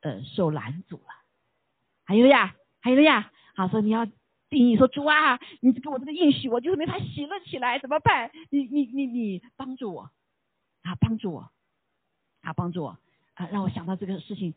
[0.00, 1.10] 呃，受拦阻了。
[2.06, 4.06] 还有呀，还有呀，好说你要。
[4.48, 8.30] 定义说主啊，你给我这个应许，我就是没法喜乐起来，怎么办？
[8.50, 10.10] 你你你你帮助我
[10.82, 11.50] 啊，帮助我
[12.40, 12.98] 啊，帮助我
[13.34, 14.54] 啊，让我想到这个事情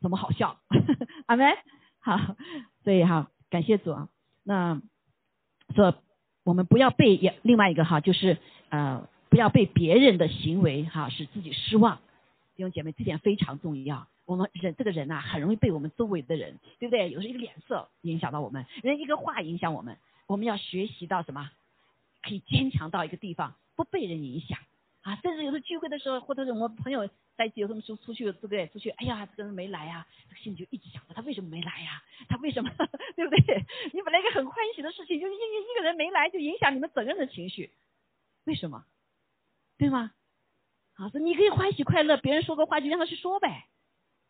[0.00, 0.60] 怎么好笑，
[1.26, 1.56] 阿门。
[1.98, 2.36] 好，
[2.84, 4.08] 所以哈，感谢主啊。
[4.44, 4.80] 那
[5.74, 5.96] 说
[6.44, 11.98] 我们不要被也另外一个哈，就是呃，不要被别人的行为哈使自己失望。
[12.56, 14.08] 弟兄姐妹，这点非常重要。
[14.24, 17.10] 我们人这个人呐，很容易被我们周围的人，对不对？
[17.10, 19.98] 有时候一个脸色影响到我们，人一个话影响我们。
[20.26, 21.50] 我们要学习到什么？
[22.22, 24.58] 可以坚强到一个地方，不被人影响
[25.02, 25.14] 啊！
[25.22, 28.66] 甚至有时候聚会的时候，或者是我们朋友在一起，有什么时候出去，对不对？
[28.68, 32.02] 出去，哎呀，这个人没来呀，这个心里就一直想着他为什么没来呀？
[32.28, 32.70] 他为什么？
[33.14, 33.62] 对不对？
[33.92, 37.70] 你本来一个很欢喜的事情，就是因为一个人没来，就影响你们整个人的情绪，
[38.44, 38.84] 为什么？
[39.78, 40.10] 对吗？
[40.96, 43.66] 啊，说你可以欢喜快乐，别人说个话就让他去说呗。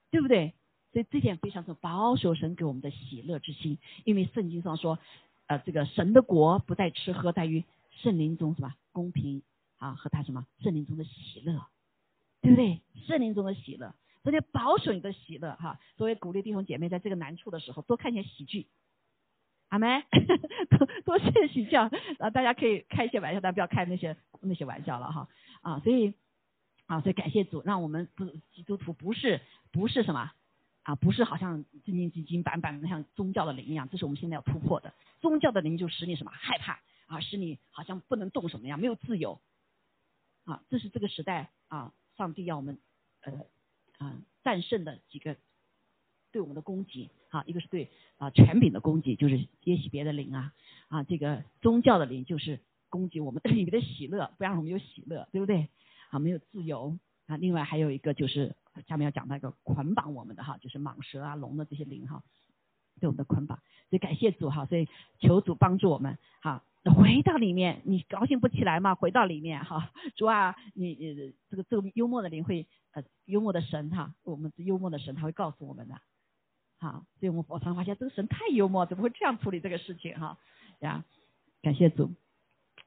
[0.08, 0.54] 对不对？
[0.92, 4.98] 所以这点非常的保守神给我们的喜乐之心，因为圣经上说，
[5.46, 8.76] 呃，这个神的国不在吃喝，在于圣灵中是吧？
[8.92, 9.42] 公平
[9.78, 11.66] 啊，和他什么圣灵中的喜乐，
[12.40, 12.80] 对不对？
[13.06, 15.78] 圣灵中的喜乐，昨天保守你的喜乐哈。
[15.98, 18.68] 所以鼓励弟兄姐妹在这个难处的时候多看些喜剧，
[19.68, 20.04] 阿妹，
[20.70, 22.30] 多多些喜笑啊！
[22.30, 25.28] 大家可以开一些玩笑，但不要开那些那些玩笑了哈
[25.60, 25.80] 啊！
[25.80, 26.14] 所以
[26.86, 29.40] 啊，所以感谢主，让我们不基督徒不是
[29.72, 30.30] 不是什么
[30.82, 34.94] 啊，不是好像正经经经板板的像宗教的灵一样，这是我们现在要突破的。
[35.20, 39.40] 宗教的灵就使你什么害怕啊，使你好像不能动什么样，没有自由
[40.44, 40.62] 啊！
[40.70, 42.78] 这是这个时代啊，上帝要我们
[43.22, 43.32] 呃
[43.98, 45.36] 啊战胜的几个
[46.30, 50.52] 对我们的攻击啊，一个是对啊权柄的攻击，就是耶洗别的灵啊
[50.86, 55.68] 啊，这个宗教的灵就是攻击我们里面 的喜乐，不让我们有喜乐，对不对？
[56.10, 57.36] 啊，没有自由啊。
[57.36, 58.54] 另外还有一个就是
[58.86, 62.22] 下面要讲到一个捆绑我们的哈，就是蟒蛇啊、龙的这些灵哈，
[63.00, 63.58] 对我们的捆绑。
[63.88, 64.88] 所以感谢主哈，所以
[65.20, 68.94] 求主帮助我们哈，回到里面，你高兴不起来嘛？
[68.94, 70.94] 回到里面哈，主啊，你
[71.48, 76.00] 这个这个幽默的灵会呃幽默的神哈，我们幽默的神他会告诉我们的，
[76.78, 80.38] 好，所以我们我常发现这个神太幽默，怎么会这样处理这个事情哈？
[80.80, 81.04] 呀，
[81.62, 82.12] 感谢主，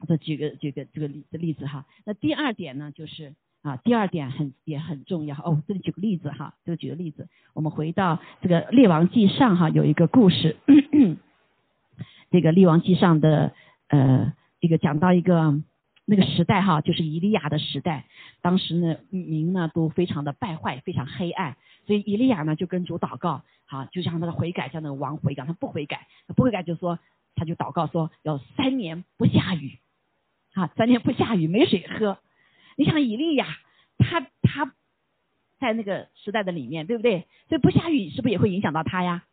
[0.07, 1.85] 这举个举个这个例例子哈。
[2.05, 5.61] 那第二点呢，就是啊，第二点很也很重要哦。
[5.67, 10.57] 这里举个例子哈，这个举个例子，我们回到这个列王记上哈，有一个故事。
[12.31, 13.53] 这个《列王记》上的
[13.87, 15.59] 呃一个讲到一个
[16.05, 18.05] 那个时代哈，就是以利亚的时代，
[18.41, 21.57] 当时呢民呢都非常的败坏，非常黑暗，
[21.87, 26.99] 所以以利亚呢就跟主祷告，好就像他的悔改，像那个王悔改，他不悔改，他不悔改就说
[27.33, 29.79] 他就祷告说要三年不下雨，
[30.53, 32.17] 啊三天不下雨没水喝，
[32.77, 33.47] 你想以利亚
[33.97, 34.73] 他他
[35.59, 37.27] 在那个时代的里面对不对？
[37.47, 39.25] 所以不下雨是不是也会影响到他呀？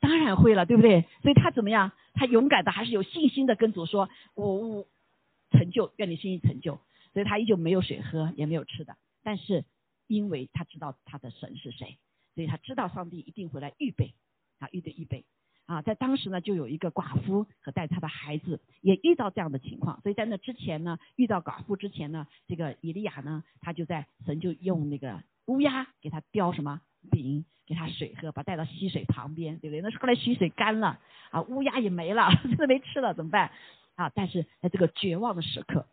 [0.00, 1.06] 当然会了，对不对？
[1.22, 1.92] 所以他怎么样？
[2.14, 4.86] 他勇敢的，还是有信心的跟主说：“我我
[5.52, 6.80] 成就，愿你心意成就。”
[7.14, 8.96] 所以他依旧没有水喝，也没有吃的。
[9.22, 9.64] 但是
[10.08, 11.98] 因为他知道他的神是谁，
[12.34, 14.12] 所以他知道上帝一定会来预备
[14.58, 15.24] 啊，预备预备
[15.72, 15.82] 啊。
[15.82, 20.00] 在当时呢，就有一个寡妇和带他的孩子也遇到这样的情况。
[20.02, 26.80] 所以在那之前呢，遇到寡妇之前呢，这个以利亚呢，他就在神就用那个乌鸦给他叼什么
[27.10, 27.44] 饼。
[27.64, 29.80] 给他水喝，把他带到溪水旁边，对不对？
[29.80, 30.98] 那后来溪水干了，
[31.30, 33.52] 啊，乌鸦也没了， 真的没吃了，怎么办？
[33.94, 34.10] 啊！
[34.10, 35.86] 但是在这个绝望的时刻，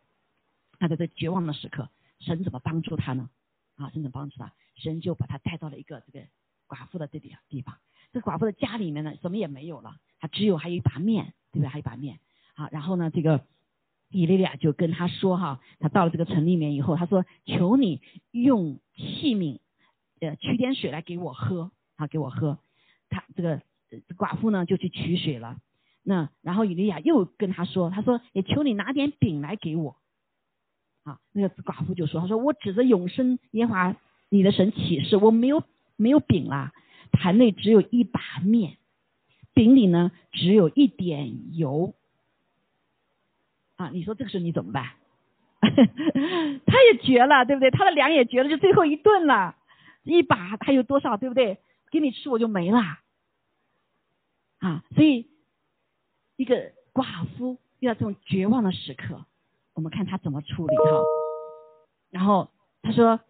[0.80, 1.88] 啊，在这绝望的时刻，
[2.18, 3.30] 神怎么帮助他呢？
[3.76, 4.52] 啊，神怎么帮助他？
[4.74, 6.26] 神就把他带到了一个这个
[6.68, 7.78] 寡妇的这里地方。
[8.12, 11.68] 这寡妇的家里面呢，什么也没有了，她只有还有一把面，对不对？
[11.68, 12.18] 还有一把面。
[12.54, 13.44] 啊，然后呢，这个
[14.10, 18.00] 以利亚就跟他说哈，他到了这个城里面以后，他说：“求你
[18.32, 19.60] 用器皿。”
[20.20, 22.58] 呃，取点水来给我喝，啊，给我喝。
[23.08, 23.62] 他这个
[24.18, 25.56] 寡妇呢，就去取水了。
[26.02, 29.96] 那然后以利亚又跟他说，他说也求你拿点饼来给我。
[31.04, 33.96] 啊，那个寡妇就说，他说我指着永生耶华
[34.28, 35.62] 你的神起誓，我没有
[35.96, 36.74] 没有饼啦，
[37.20, 38.78] 盘内只有一把面，
[39.52, 41.94] 饼里呢只有一点油。
[43.76, 44.92] 啊，你说这个时候你怎么办？
[45.60, 47.70] 他也绝了，对不对？
[47.70, 49.54] 他的粮也绝了，就最后一顿了。
[50.02, 51.58] 一把还有多少，对不对？
[51.90, 52.80] 给你吃我就没了，
[54.60, 54.82] 啊！
[54.94, 55.28] 所以
[56.36, 59.26] 一个寡妇遇到这种绝望的时刻，
[59.74, 61.02] 我们看他怎么处理哈。
[62.10, 63.20] 然后他说：“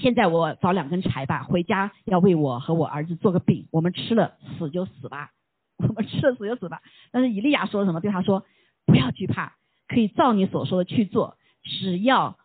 [0.00, 5.30] 现在我找两根柴吧，回家要为我和我儿子做个饼，我们吃了死就死吧，
[5.78, 8.00] 我们吃了死就死吧。”但是以利亚说什么？
[8.00, 8.44] 对他说
[8.86, 9.56] ：“不要惧怕，
[9.88, 12.38] 可以照你所说的去做，只要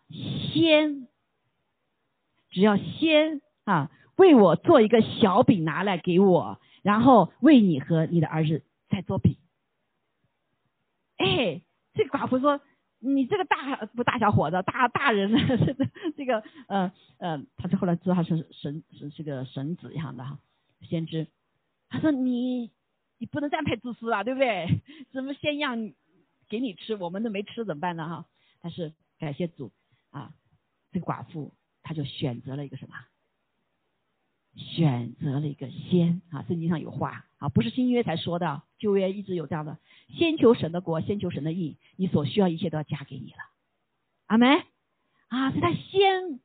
[0.54, 1.08] 先。”
[2.52, 9.36] 只要先啊为我做一个小饼拿来给我，然后为你和你的儿子再做饼。
[11.17, 11.62] 哎，
[11.93, 12.62] 这个寡妇说
[13.05, 15.39] ：“你这个大不大小伙子，大大人了，
[16.17, 20.39] 这个呃呃，他是后来知道他是神是这个神子一样的哈，
[20.81, 21.27] 先知。
[21.89, 22.71] 他说你
[23.17, 24.81] 你不能这样太自私啊，对不对？
[25.13, 25.93] 怎么先让
[26.49, 28.25] 给你吃，我们都没吃怎么办呢哈？
[28.61, 29.71] 但是感谢主
[30.11, 30.33] 啊，
[30.91, 31.53] 这个寡妇。
[31.87, 32.95] 他就选择了一个什么？
[34.55, 39.77] 选择了一个先啊，圣经上有话不是新约才说的，旧约一直有这样的：
[40.10, 43.38] 先求神的国，先求神的义，你所需要一切都要加给你了。
[44.27, 44.63] 阿门
[45.27, 45.51] 啊！
[45.51, 46.39] 所以他先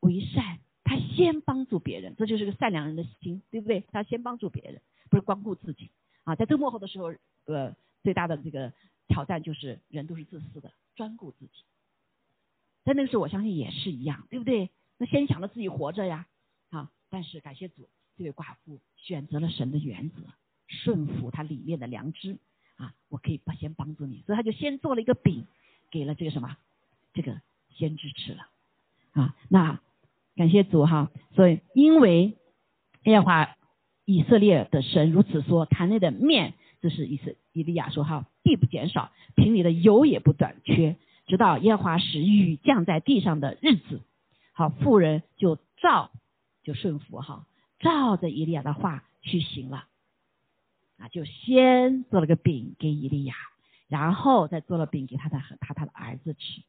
[0.00, 3.84] 为善，他先帮助别人，这就是个善良人的心，对不对？
[3.92, 5.90] 他先帮助别人，不是光顾自己
[6.24, 6.34] 啊。
[6.36, 7.12] 在这幕后的时候，
[7.46, 8.72] 呃，最大的这个
[9.08, 11.52] 挑战就是人都是自私的，专顾自己。
[12.84, 14.70] 在那个时候，我相信也是一样，对不对？
[14.96, 16.26] 那先想着自己活着呀，
[16.70, 16.90] 啊！
[17.10, 20.16] 但是感谢主，这位寡妇选择了神的原则，
[20.66, 22.38] 顺服他里面的良知
[22.76, 22.92] 啊！
[23.08, 25.46] 我可以先帮助你，所以他就先做了一个饼，
[25.92, 26.56] 给了这个什么，
[27.14, 28.48] 这个先知吃了
[29.12, 29.36] 啊。
[29.48, 29.80] 那
[30.34, 31.12] 感谢主哈。
[31.36, 32.36] 所以因为
[33.04, 33.56] 耶和华
[34.04, 40.96] 以色列的神如此说，坛内的面，这是以色以利亚说哈，必不减少，瓶里的油也不短缺，
[41.28, 44.00] 直到耶和华使雨降在地上的日子。
[44.52, 46.10] 好，妇人就照
[46.64, 47.46] 就顺服哈，
[47.78, 49.86] 照着以利亚的话去行了。
[50.98, 53.36] 啊，就先做了个饼给以利亚，
[53.86, 56.62] 然后再做了饼给他的和他他的儿子吃。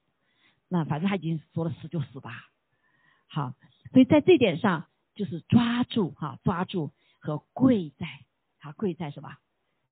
[0.67, 2.48] 那反正他已经说了死就死吧。
[3.26, 3.56] 好，
[3.91, 8.06] 所以在这点上就是抓住哈，抓住和跪在，
[8.60, 9.36] 啊跪在什么？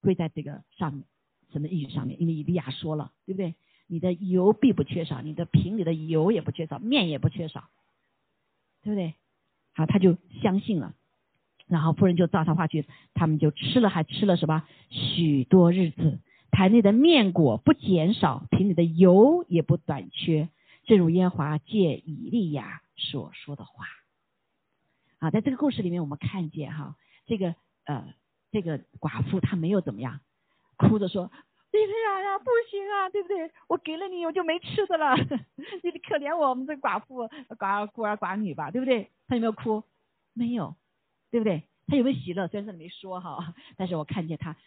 [0.01, 1.03] 跪在这个上面，
[1.51, 3.55] 什么意义上面，因为以利亚说了，对不对？
[3.87, 7.69] 你的油必不缺少，你的瓶里的油也不缺少，面也不缺少，
[8.83, 9.15] 对不对？
[9.73, 10.93] 好，他就相信了。
[11.67, 16.19] 然后夫人就照他话去，他们就吃了，还吃了什么许多日子，
[16.51, 20.49] 台内的面果不减少，瓶里的油也不短缺，
[20.85, 23.85] 正如耶和华借以利亚所说的话。
[25.19, 28.13] 啊，在这个故事里面，我们看见哈，这个呃，
[28.51, 30.19] 这个寡妇她没有怎么样，
[30.77, 31.31] 哭着说
[31.73, 33.51] ：“以利亚呀，不行啊，对不对？
[33.67, 35.15] 我给了你，我就没吃的了，
[35.83, 37.27] 你可怜我们这寡妇
[37.57, 39.83] 寡孤儿寡女吧，对不对？”她有没有哭？
[40.33, 40.75] 没有。
[41.31, 41.63] 对不对？
[41.87, 42.47] 他有没有喜乐？
[42.47, 44.57] 虽然他没说哈， 但是我看见他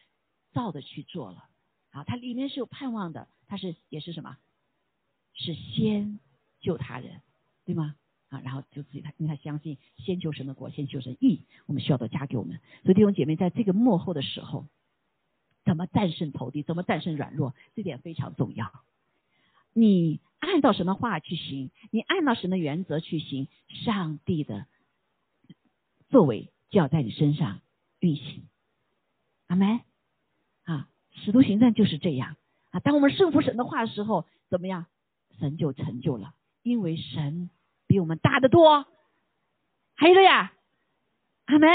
[0.53, 1.49] 照着去做了。
[1.91, 4.37] 啊，他里面是有盼望的，他是也是什么？
[5.35, 6.19] 是先
[6.61, 7.21] 救他人，
[7.65, 7.97] 对吗？
[8.29, 12.61] 啊，然后就自己他，因为他相信先求神的国，先求神义，我们需要都加给我们。
[12.85, 14.67] 所以弟兄姐妹，在这个幕后的时候，
[15.65, 16.63] 怎么战胜仇敌？
[16.63, 17.55] 怎么战胜软弱？
[17.75, 18.71] 这点非常重要。
[19.73, 24.67] 你按照什么话去行，你按照什么原则去行，上帝的。
[26.11, 27.61] 作为就要在你身上
[28.01, 28.49] 运行，
[29.47, 29.81] 阿门
[30.65, 30.89] 啊！
[31.13, 32.37] 使徒行传就是这样
[32.71, 32.81] 啊。
[32.81, 34.87] 当我们顺服神的话的时候，怎么样？
[35.39, 37.49] 神就成就了，因为神
[37.87, 38.87] 比我们大得多。
[39.95, 40.53] 还有了呀，
[41.47, 41.71] 阿门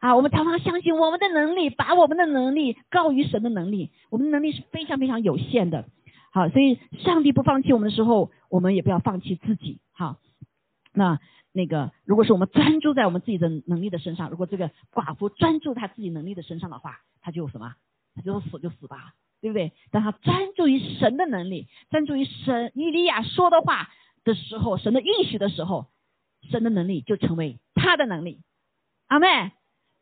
[0.00, 0.14] 啊！
[0.14, 3.90] 我们常常相信我们的能力，把我们的能力高于神的能力。
[4.10, 5.88] 我们的能力是非常非常有限的。
[6.30, 9.80] 好，所以上帝不放弃我们的时候，我们也不要放弃自己。
[9.92, 10.18] 好，
[10.92, 11.18] 那。
[11.56, 17.74] 那个，如果是我们专注在我们自己的能力的身上，如果这个寡妇专注他自己能力的身上的话，他就什么？
[18.14, 19.72] 他就死就死吧，对不对？
[19.90, 23.88] 当他专注于神的能力，专注于神以利亚说的话
[24.22, 25.86] 的时候，神的应许的时候，
[26.50, 28.42] 神的能力就成为他的能力。
[29.06, 29.52] 阿妹，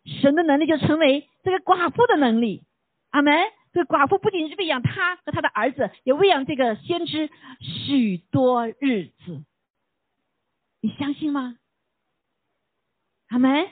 [0.04, 2.64] 神的能力就成为这个寡妇的能力。
[3.10, 3.32] 阿门。
[3.74, 9.42] 这个寡妇不仅是喂养他和他的儿子，也喂养这个先知许多日子。
[10.84, 11.56] 你相信吗？
[13.28, 13.68] 阿门。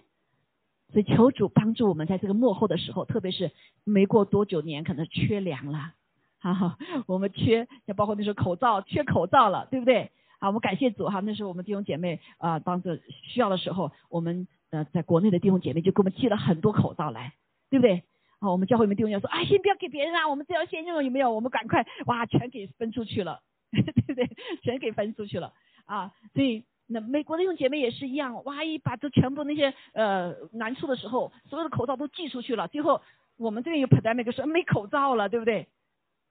[0.95, 3.53] 所以求主帮助我们，在这个幕后的时候，特别是
[3.85, 5.93] 没过多久年，可能缺粮了，
[6.41, 10.11] 哈，我们缺，像包括那时候口罩，缺口罩了，对不对？
[10.39, 17.35] 啊，我们感谢主哈，那时候我们弟兄姐妹啊，当着需要的时候，我们呃，在国内的弟兄姐妹就给我们寄了很多口罩来，
[17.69, 18.05] 对不对？
[18.39, 21.31] 啊，我们教会里面弟兄姐妹说，啊，先不要给别人啊，我们只要先用，有没有？
[21.31, 24.31] 我们赶快，哇，全给分出去了， 对不对？
[24.63, 25.53] 全给分出去了
[25.85, 26.65] 啊，所以。
[26.93, 32.69] 那美国的弟兄姐妹也是一样，哇一把这全部那些呃难处的时候，所有的口罩都寄出去了。
[32.69, 33.01] 最后
[33.37, 35.69] 我们这边有 pandemic 说没口罩了，对不对？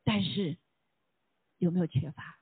[0.04, 0.58] 但是
[1.58, 2.38] 有没有缺乏？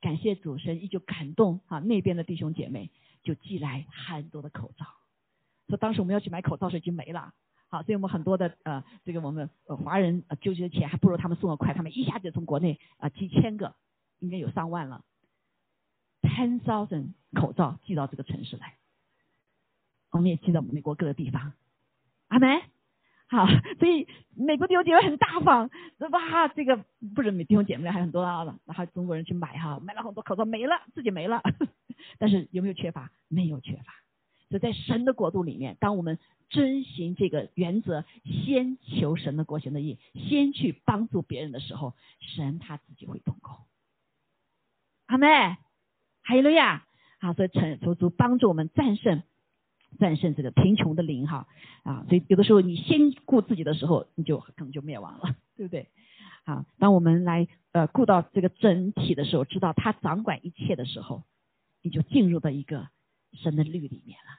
[0.00, 2.90] 感谢主神依旧感动啊，那边的弟兄姐妹
[3.22, 4.84] 就寄来很多的口罩。
[5.68, 7.32] 说当时我们要去买口罩时已经没了，
[7.68, 13.74] 好，所以我们很多的呃这个我们华人纠结的钱还不如他们送的快，他们一下子从国内啊几千个，
[14.18, 15.02] 应该有上万了。
[16.34, 18.74] Ten thousand 口罩寄到这个城市来，
[20.10, 21.52] 我们也寄到美国各个地方，
[22.28, 22.62] 阿梅，
[23.28, 23.46] 好，
[23.78, 25.70] 所以美国弟兄姐妹很大方，
[26.10, 31.40] 哇，这个不是美弟兄姐妹还很多啊，然后中国人去买哈，买了很多口罩没了，自己没了，
[32.18, 33.10] 但是有没有缺乏？
[33.28, 33.94] 没有缺乏。
[34.48, 36.18] 所以在神的国度里面，当我们
[36.48, 43.56] 遵循这个原则，先求神的国行的义，先去帮助别人的时候，神他自己会动工，
[45.06, 45.56] 阿妹。
[46.24, 46.86] 还有了呀，
[47.18, 49.22] 啊，所以成求主帮助我们战胜
[49.98, 51.46] 战胜这个贫穷的灵哈
[51.84, 55.90] 啊，所以有的时候你先顾自己的时候，你就可能就灭亡了， 对不对？
[56.46, 61.22] 好，当我们来呃顾到这个整体的时候，知道他掌管一切的时候，
[61.82, 62.88] 你就进入到一个
[63.32, 64.30] 神的律里面了，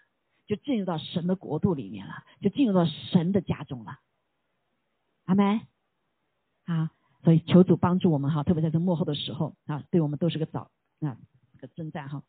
[0.48, 4.00] 就进入到神的国度里面了，就进入到神的家中了。
[5.26, 5.62] 阿门。
[6.66, 6.90] 啊，
[7.24, 11.18] 所以求主帮助我们哈，特别在这幕后的时候啊，对我们都是个早啊。
[11.68, 12.24] 征战哈，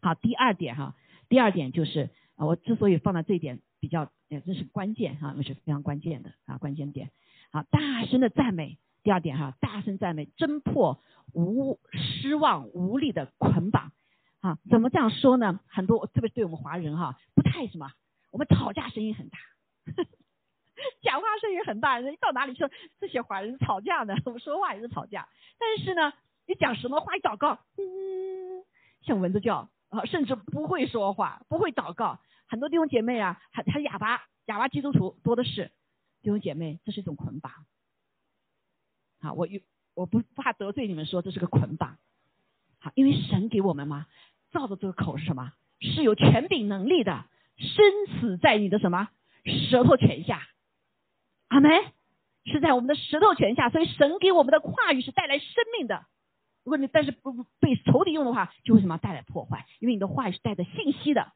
[0.00, 0.94] 好，第二点哈，
[1.28, 7.10] 第二点就是啊，我之所以放到这一点比较，这是关键哈，那是非常关键的啊，关键点，
[7.50, 11.00] 好，大声的赞美，第二点哈，大声赞美，侦破
[11.32, 13.92] 无失望无力的捆绑，
[14.40, 15.60] 啊，怎么这样说呢？
[15.68, 17.92] 很多，特别对我们华人哈，不太什么，
[18.30, 19.38] 我们吵架声音很大，
[21.02, 24.14] 讲话声音很大，人到哪里说这些华人吵架呢？
[24.24, 26.12] 我们说话也是吵架，但是呢，
[26.46, 28.64] 你讲什么话一祷告，嗯，
[29.02, 32.18] 像蚊子叫啊，甚至不会说话，不会祷告。
[32.48, 35.70] 很多弟兄姐妹啊，还还哑巴，哑巴基督徒多的是。
[36.22, 37.52] 弟兄姐妹，这是一种捆绑。
[39.20, 39.60] 好，我有
[39.94, 41.98] 我不怕得罪你们，说这是个捆绑。
[42.78, 44.06] 好，因为神给我们嘛，
[44.52, 45.52] 造的这个口是什么？
[45.80, 47.24] 是有权柄能力的，
[47.56, 49.08] 生死在你的什么
[49.70, 50.46] 舌头泉下。
[51.48, 51.70] 阿门，
[52.44, 56.06] 是在我们的舌头泉下，所以神给我们的话语是带来生命的。
[56.64, 59.66] 如果你但是不被仇敌用的话，就会什么带来破坏？
[59.80, 61.32] 因为你的话是带着信息的。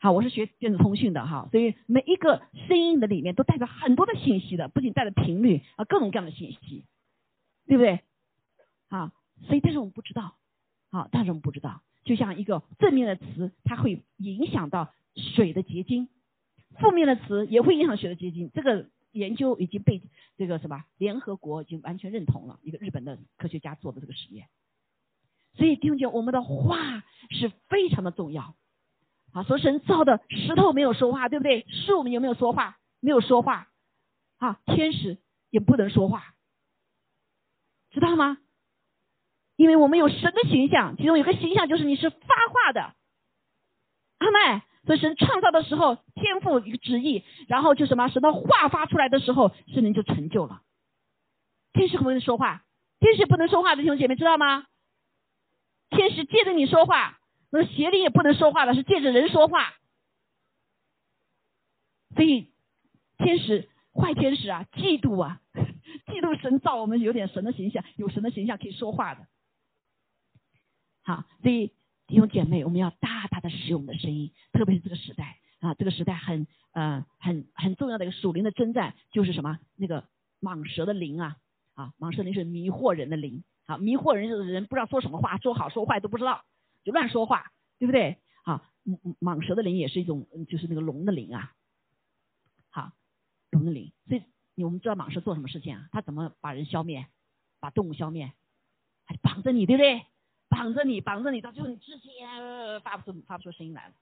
[0.00, 6.84] 好，我是学电子通讯的哈，所以每一个声音的里面都带着很多的信息的，不仅带着频率啊，各种各样的信息，
[7.66, 8.00] 对不对？
[8.88, 9.10] 好，
[9.42, 10.36] 所以但是我们不知道，
[10.90, 16.08] 好，但是我们不知道，就像一个正面的词，它会影响到水的结晶，
[16.78, 18.52] 负面的词也会影响水的结晶。
[18.54, 20.02] 这个研究已经被
[20.36, 24.48] 这个什么联合国已经完全认同了，一个日本的科学家做的这个实验。
[25.54, 28.54] 所以弟兄姐妹，我们的话是非常的重要。
[29.32, 31.66] 啊，说神造的石头没有说话，对不对？
[31.68, 32.78] 树有没有说话？
[33.00, 33.68] 没有说话。
[34.38, 35.18] 啊，天使
[35.50, 36.34] 也不能说话，
[37.90, 38.38] 知道吗？
[39.56, 42.94] 因为我们有神的形象，其中有个形象就是你是发话的。
[44.18, 50.62] 阿妹，所以神创造的时候，天赋一个旨意，然后就什么，神的话发出来的时候，圣灵就成就了。
[51.74, 52.64] 天使不能说话，
[52.98, 54.64] 天使不能说话的弟兄姐妹知道吗？
[55.90, 57.20] 天使借着你说话。
[57.50, 59.74] 那邪灵也不能说话了，是借着人说话。
[62.14, 62.50] 所以
[63.18, 65.42] 天使坏天使啊，嫉妒啊，
[66.06, 69.26] 嫉妒神造我们有点神的形象，有神的形象可以说话的。
[71.04, 71.74] 好，所以
[72.08, 80.08] 弟兄姐妹，我们要大大的使用我们的声音，特别是这个时代啊，这个时代很呃很很重要的一个属灵的征战，就是什么那个
[80.40, 81.36] 蟒蛇的灵啊
[81.74, 86.46] 啊，蟒蛇灵是迷惑人的灵啊，迷惑人的人不知道说什么话，说好说坏都不知道。
[86.82, 88.16] 就乱说话，对不对？
[88.42, 88.64] 好，
[89.20, 91.52] 蟒蛇的灵也是一种，就是那个龙的灵啊。
[92.70, 92.92] 好，
[93.50, 95.88] 龙的灵，所以我们知道蟒蛇做什么事情啊？
[95.92, 97.06] 它怎么把人消灭，
[97.60, 98.32] 把动物消灭？
[99.04, 100.06] 还绑着你，对不对？
[100.48, 102.10] 绑着你，绑着你，到最后你直接
[102.82, 103.94] 发不出发不出声音来了。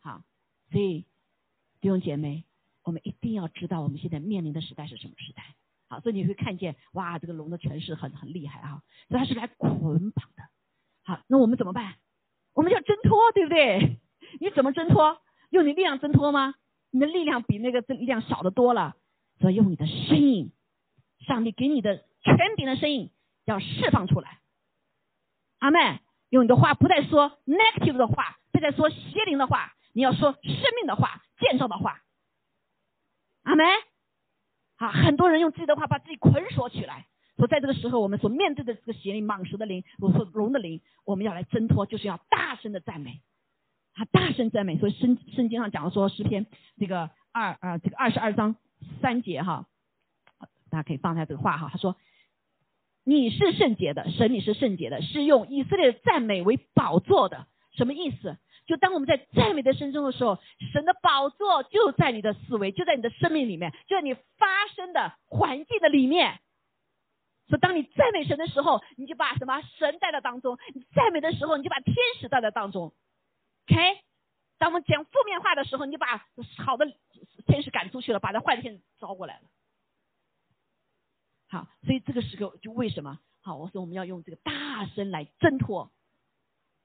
[0.00, 0.22] 好，
[0.70, 1.06] 所以
[1.80, 2.44] 弟兄姐妹，
[2.82, 5.54] 我们一定要知道我们现在面临的时代是什么时代。
[5.88, 10.42] 好，所以你会看见，哇，这个龙的权势很很厉害啊，所以它是来捆绑的。
[11.04, 11.96] 好，那我们怎么办？
[12.54, 13.98] 我们要挣脱，对不对？
[14.40, 15.20] 你怎么挣脱？
[15.50, 16.54] 用你力量挣脱吗？
[16.90, 18.96] 你的力量比那个力量少的多了，
[19.40, 20.52] 所以用你的声音，
[21.20, 23.10] 上帝给你的权柄的声音
[23.44, 24.41] 要释放出来。
[25.62, 32.02] 阿妹，用你的话不再说 negative 的话，不再说邪灵的话，你要说生命的话、建造的话。
[33.44, 33.62] 阿妹，
[34.76, 37.06] 好，很多人用自己的话把自己捆锁起来。
[37.36, 43.20] 所在这个时候，我们所面对的这个邪灵、蟒蛇的灵，我说龙的灵，我们要来挣脱，就是要大声的赞美，
[43.94, 44.78] 啊，大声赞美。
[44.78, 46.46] 所以圣圣经上讲的说诗篇
[46.76, 48.56] 这个二啊这个二十二章
[49.00, 49.66] 三节哈，
[50.70, 51.68] 大家可以放下这个话哈。
[51.70, 51.96] 他说
[53.04, 57.46] 你是圣洁的，神你是圣洁的，是用以色列的赞美为宝座的。
[57.76, 58.36] 什么意思？
[58.66, 60.38] 就当我们在赞美的声中的时候，
[60.72, 66.38] 神的宝座就在你的思维，就在你的生命里面，就在你发生的环境的里面。
[67.48, 72.92] 说，当你赞美神的时候，你就把什么神带到当中；你赞美的时候，你就把天使带到当中。
[73.66, 73.98] OK，
[74.58, 76.24] 当我们讲负面话的时候，你把
[76.58, 76.86] 好的
[77.46, 79.42] 天使赶出去了，把那坏的天使招过来了。
[81.52, 83.18] 好，所以这个时候就为什么？
[83.42, 85.92] 好，我说我们要用这个大声来挣脱。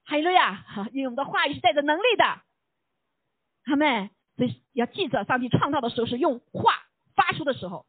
[0.03, 0.55] 哈利路亚！
[0.55, 2.41] 哈，因为我们的话语是带着能力的。
[3.63, 6.73] 他们所以要记着，上帝创造的时候是用话
[7.15, 7.85] 发出的时候，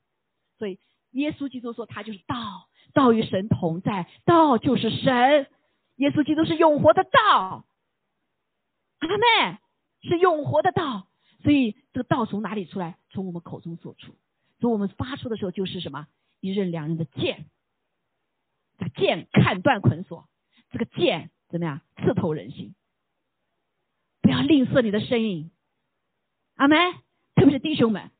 [0.56, 0.78] 所以。
[1.12, 5.48] 耶稣基督说：“他就是道，道与神同在，道就是神。
[5.96, 7.64] 耶稣基督是永活的道，
[8.98, 9.58] 阿妹
[10.02, 11.08] 是永活的道。
[11.42, 12.98] 所以这个道从哪里出来？
[13.08, 14.14] 从我们口中所出。
[14.60, 16.06] 所以我们发出的时候就是什么？
[16.40, 17.46] 一刃两刃的剑，
[18.78, 20.28] 这个剑砍断捆锁，
[20.70, 21.80] 这个剑怎么样？
[21.96, 22.74] 刺透人心。
[24.20, 25.50] 不要吝啬你的声音，
[26.56, 26.76] 阿妹，
[27.34, 28.10] 特别是弟兄们。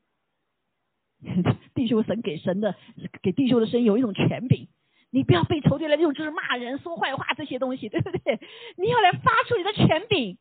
[1.75, 2.75] ”弟兄神给神的
[3.23, 4.69] 给弟兄的声音有一种权柄，
[5.11, 8.41] 你不要被仇敌来用，就是骂人、说坏话这些东西，对不对？
[8.77, 10.39] 你要来发出你的权柄，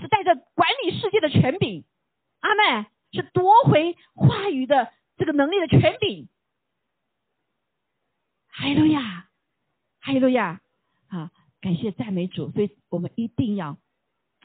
[0.00, 1.84] 是带着管理世界的权柄，
[2.40, 6.28] 阿妹是夺回话语的这个能力的权柄。
[8.56, 9.28] 哈利路亚，
[10.00, 10.60] 哈利路亚
[11.08, 11.32] 啊！
[11.60, 13.72] 感谢赞美主，所以我们一定要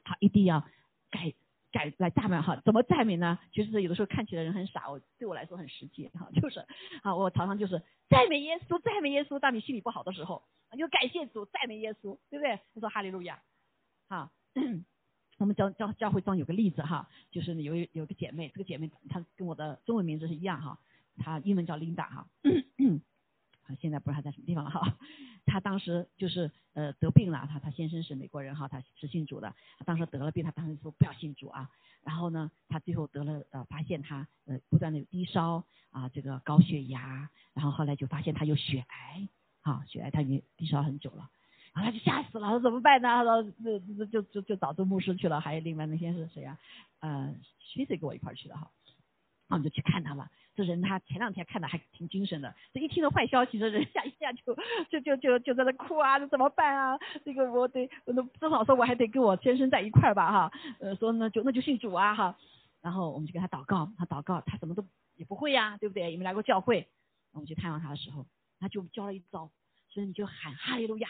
[0.03, 0.65] 好，一定要
[1.11, 1.31] 改
[1.71, 2.59] 改来赞美哈。
[2.65, 3.37] 怎么赞美呢？
[3.53, 6.65] 其实有的时候看起来人很傻，我对我来说很实际哈，就是
[7.03, 9.37] 啊，我常常就是赞美耶稣，赞美耶稣。
[9.37, 10.43] 当你心里不好的时候，
[10.77, 12.59] 就感谢主，赞美耶稣，对不对？
[12.73, 13.39] 他说哈利路亚，
[14.07, 14.31] 好。
[15.37, 20.77] 我们教教教会中有个例子哈，就是有有个姐妹，这个姐妹她跟我的中文名字是一样哈，
[21.17, 22.27] 她英文叫 Linda 哈，
[23.75, 24.97] 现在不知道她在什么地方了哈，
[25.45, 31.69] 她当时就是呃得病了，她她先生是美国人哈，他是信主的，他当时得了病，他当时说不要信主啊，
[32.03, 39.27] 然后呢，他最后得了呃发现他呃不断的有低烧啊，这个高血压，然后后来就发现他有血癌
[39.61, 41.29] 啊，血癌他已经低烧很久了。
[41.71, 43.07] 然后他就吓死了，他说怎么办呢？
[43.07, 46.57] 他说就就就就就找杜牧师去了，还有另外那些是谁啊？
[46.99, 48.69] 呃，徐子跟我一块去的哈，
[49.55, 50.29] 我们就去看他了。
[50.55, 54.55] 这人他前两天看的还挺精神的，这一听到坏消息，这人下一下就
[54.89, 56.99] 就就就就在那哭啊，这怎么办啊？
[57.23, 62.37] 这个我得，那正好说我还得跟我先生在一块儿吧哈，呃，说那就那就信主啊哈。
[62.81, 64.85] 然后我们就给他祷告，他祷告，他什么都
[65.15, 66.11] 也不会呀，对不对？
[66.11, 66.87] 也没来过教会，
[67.33, 68.25] 我们去探望他的时候，
[68.59, 69.49] 他就教了一招，
[69.89, 71.09] 所以你就喊哈利路亚。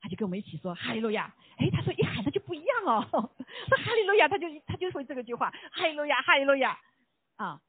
[0.00, 6.78] 他就跟我们一起说哈利路亚，哎，他说一喊他就不一样哦， 说哈利路亚，他就他就会这个句话，哈利路亚，哈利路亚，
[7.38, 7.60] 啊，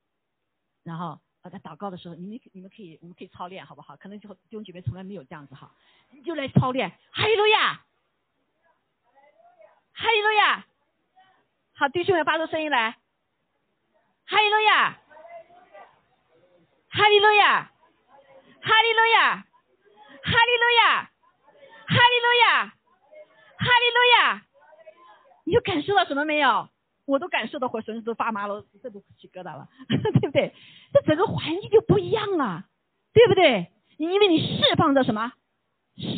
[0.84, 3.96] 然后我在祷告的时候，你们你们可以我们可以操练好不好？
[3.96, 5.72] 可能就弟兄姐妹从来没有这样子哈，
[6.10, 7.86] 你就来操练哈利路亚，
[9.94, 10.66] 哈利路亚，
[11.74, 12.98] 好，弟兄们发出声音来，
[14.26, 15.00] 哈利路亚，
[16.90, 17.72] 哈利路亚，
[18.62, 19.46] 哈利路亚，
[20.24, 21.10] 哈利路亚。
[21.90, 22.68] 哈利路亚，
[23.58, 24.46] 哈利路亚，
[25.44, 26.70] 你有感受到什么没有？
[27.10, 30.54] 我都感受到，浑身都发麻了，这都起疙瘩了， 对不对？
[30.94, 32.66] 这整个环境就不一样了，
[33.14, 33.72] 对不对？
[33.98, 35.34] 因为你释放着什么？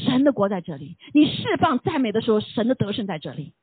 [0.05, 3.53] 神的国在这里，你释放赞美的时候，神的得胜在这里。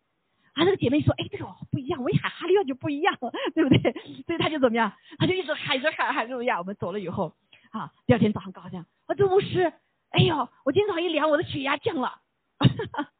[0.54, 3.92] 啊，那个姐妹说，哎，这个不一样，我一喊哈利路就不一样了，对不对？
[4.26, 4.92] 所以他就怎么样？
[5.18, 6.58] 他就一直喊着喊哈利路亚。
[6.58, 7.34] 我们走了以后，
[7.70, 9.72] 啊，第二天早上高兴，啊这牧师。
[10.10, 12.20] 哎呦，我今天早上一量，我的血压降了。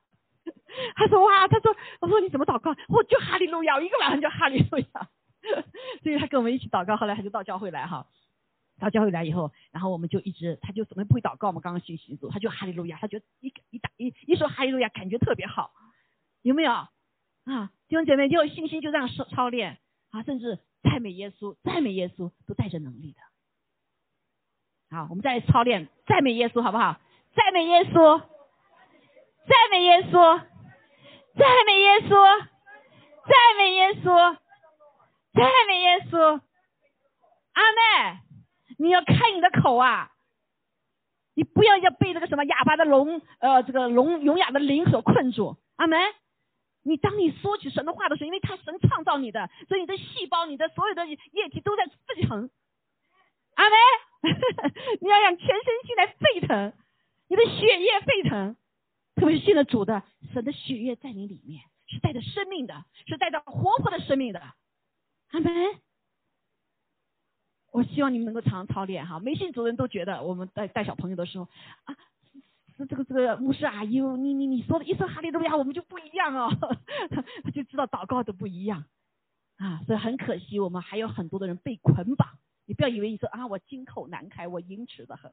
[0.97, 2.75] 他说哇，他说，我说你怎么祷告？
[2.89, 5.09] 我就哈利路亚，一个晚上就哈利路亚。
[6.03, 8.07] 所以他跟我们一起祷告，后来他就到教会来哈。
[8.81, 11.61] 到教会来以后，然后我们就一直，他就怎么不会祷告嘛？
[11.61, 15.73] 刚刚信习主，他就哈利路亚，他就一一打一一说哈利路亚，感觉特别好，
[16.43, 16.71] 有没有？
[16.71, 19.79] 啊，弟兄姐妹，就有信心就这样操操练
[20.11, 24.97] 啊，甚至赞美耶稣，赞美耶稣都带着能力的。
[24.97, 27.01] 好，我们再来操练赞美耶稣，好不好？
[27.35, 30.41] 赞美耶稣，赞美耶稣，
[31.39, 32.11] 赞美耶稣，
[33.29, 34.37] 赞美耶稣，
[35.33, 36.41] 赞美耶稣。
[37.53, 38.19] 阿妹，
[38.79, 40.11] 你要开你的口啊！
[41.35, 45.57] 你不要要被这个什么哑巴的聋，呃，这个聋聋哑的灵所困住。
[45.77, 46.01] 阿门。
[46.83, 52.51] 你当你说起神的话的时候，因为他神创造你的，所以你的细胞、你的所有的液体都在沸腾。
[53.55, 53.79] 阿门。
[55.01, 56.73] 你要让全身心来沸腾，
[57.29, 58.57] 你的血液沸腾，
[59.19, 60.03] 特别是信了主的，
[60.33, 64.41] 神的血液在你里面是带着生命的，是带着活泼的生命的。
[64.41, 65.53] 阿门。
[67.71, 69.21] 我希望你们能够常操练哈。
[69.21, 71.49] 没信主人都觉得我们带带小朋友的时候
[71.85, 71.95] 啊，
[72.89, 76.49] 这个这个牧师阿姨，你你你说的一说哈利路亚，我们就不一样哦，
[77.43, 78.85] 他就知道祷告的不一样
[79.57, 79.83] 啊。
[79.87, 82.39] 所以很可惜，我们还有很多的人被捆绑。
[82.65, 85.33] 你不要以为你说啊，我金口难开，我矜持的很，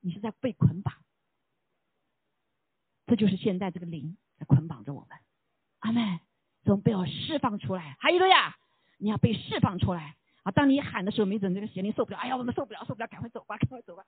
[0.00, 0.94] 你是在被捆绑，
[3.06, 5.10] 这就是现在这个灵在捆绑着我们。
[5.80, 6.20] 阿妹，
[6.64, 8.56] 总被我释放出来，还有个呀，
[8.98, 10.50] 你要被释放出来啊！
[10.52, 14.04] 当你喊的时候，没准这个邪灵受不了，哎呀，我们受不了，受不了，赶快走吧，赶快走吧，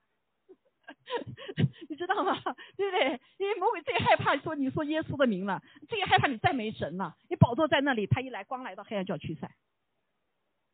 [1.89, 2.41] 你知道吗？
[2.77, 3.21] 对不对？
[3.39, 9.51] 因为魔鬼最害怕说你说耶稣的名了，最害怕你再没神了，你宝座在那里，他一来，光来到黑暗就要驱散，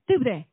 [0.06, 0.46] 对不对？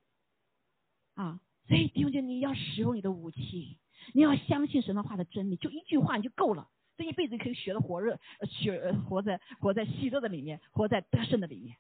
[1.16, 3.78] 啊，所以弟兄姐妹，你要使用你的武器，
[4.14, 6.70] 你要相信神的话的真理，就一句话你就够了，
[7.02, 11.78] 这一辈子可以学的火热，学活在活在喜乐的里面，活在得胜的里面。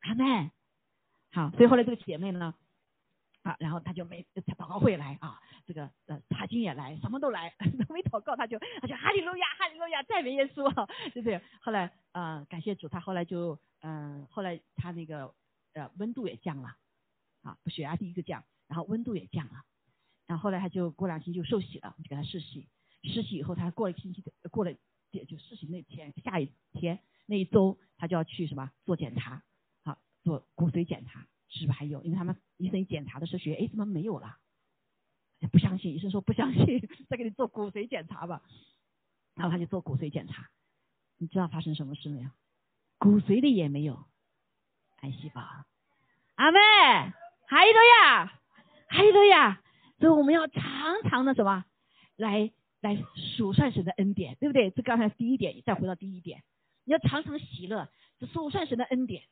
[0.00, 0.50] 阿妹，
[1.32, 2.54] 好，所以后来这个姐妹呢，
[3.42, 7.54] 啊，然后她就没祷告会来啊，这个呃查经也来，什么都来，
[7.88, 10.70] 都没祷告她就她就哈利路亚哈利路亚赞美耶稣，
[11.14, 11.40] 对不对？
[11.62, 15.34] 后来呃感谢主，她后来就嗯后来她那个
[15.72, 16.76] 呃温度也降了。
[17.40, 19.64] 啊，血压第一个降，然后温度也降了，
[20.26, 22.66] 然后后来他就过两天就受洗了，就给他试洗，
[23.08, 24.72] 实习以后他过了一星期，过了
[25.12, 29.42] 就实习那天下一天那一周他就要去什么做检查，
[29.82, 32.02] 好做骨髓检查，是不是还有？
[32.02, 34.38] 因为他们医生检查的时候血哎怎么没有了？
[35.52, 38.42] 不相信，医生说不相信，再给你做骨髓检查吧。
[39.34, 40.48] 然后他就做骨髓检查，
[41.18, 42.30] 你知道发生什么事没有？
[42.98, 44.06] 骨髓里也没有
[45.00, 45.42] 癌细胞。
[46.36, 46.58] 阿妹，
[47.46, 48.40] 还有呀，
[48.88, 49.62] 还有呀，
[49.98, 51.64] 所以我们要常常的什么，
[52.16, 52.50] 来
[52.84, 54.70] 来数算神的恩典，对不对？
[54.70, 56.42] 这刚才第一点，再回到第一点，
[56.84, 57.88] 你要常常喜乐，
[58.20, 59.22] 这数算神的恩典。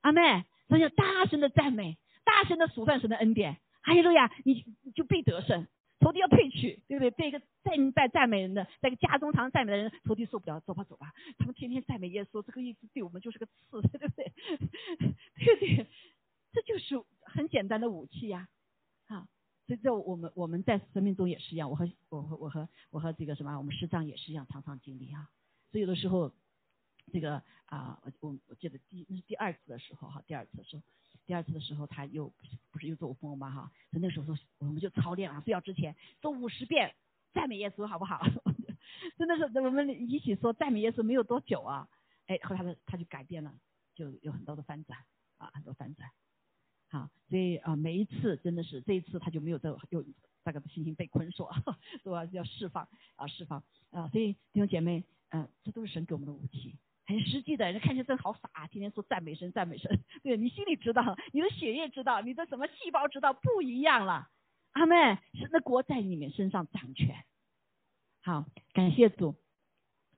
[0.00, 3.58] 阿妹，所以大声的赞美，大声的数算神的恩典。
[3.80, 5.68] 还有路亚，你就必得胜。
[6.00, 7.10] 仇敌要退去，对不对？
[7.12, 11.12] 被一个赞在赞美人的，在个家中常赞美的人，仇敌受不了，走吧走吧。
[11.38, 14.32] 他们天天赞美耶稣，这个意思对我们就是个刺，对不对？
[14.98, 15.86] 对不对？
[16.52, 18.48] 这就是很简单的武器呀，
[19.66, 25.28] 所以这我们我们在生命中也是一样，我和我和我和我和这个什么，我们师长也是一样，常常经历啊。
[25.70, 26.32] 所以有的时候，
[27.12, 30.82] 这个啊，我我我记得第那是第二次的时候哈，第二次的时候。
[31.24, 32.32] 第二次的时候，他又
[32.70, 36.94] 不是又做风嘛哈，所以那时候说我们就操练啊，睡觉之前做五十遍
[37.34, 38.24] 赞美耶稣，好不好？
[39.18, 41.88] 真的是我们一起说赞美耶稣没有多久啊，
[42.26, 43.52] 哎，后来他他就改变了，
[43.96, 45.00] 就有很多的翻转
[45.38, 46.08] 啊，很多翻转。
[46.88, 50.04] 好，所以啊，每一次真的是这一次他就没有这有
[50.42, 51.52] 大概的心被捆锁，
[52.02, 52.24] 是吧？
[52.26, 56.76] 要释放啊，释放啊，所以弟兄姐妹，嗯，这都是神给我们的武器。
[57.08, 59.98] 很实际的，人看起来真好傻，天天说赞美神，赞美神。
[60.22, 64.28] 对你心里知道，你的血液知道，你的什么细胞知道，不一样了。
[64.72, 67.24] 阿妹，神的国在你们身上掌权。
[68.22, 69.36] 好，感谢主。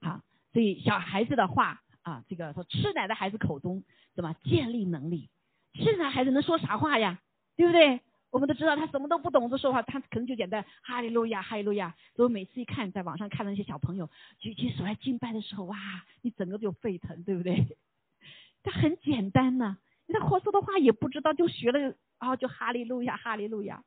[0.00, 5.30] 好，所以小孩子的话啊，这个说吃奶的孩子口中怎么建立能力？
[5.78, 7.20] 现在孩子能说啥话呀？
[7.56, 8.00] 对不对？
[8.30, 11.94] 我们都知道他什么都不懂，的说话他可能就简单哈利路亚，哈利路亚。
[12.14, 15.76] 所以每次一看，在网上看到那些小朋友举起手来敬拜的时候，哇，
[16.20, 17.78] 你整个就沸腾，对不对？
[18.62, 23.82] 他很简单呐，他活说的话也不知道，就学了啊，就哈利路亚，哈利路亚，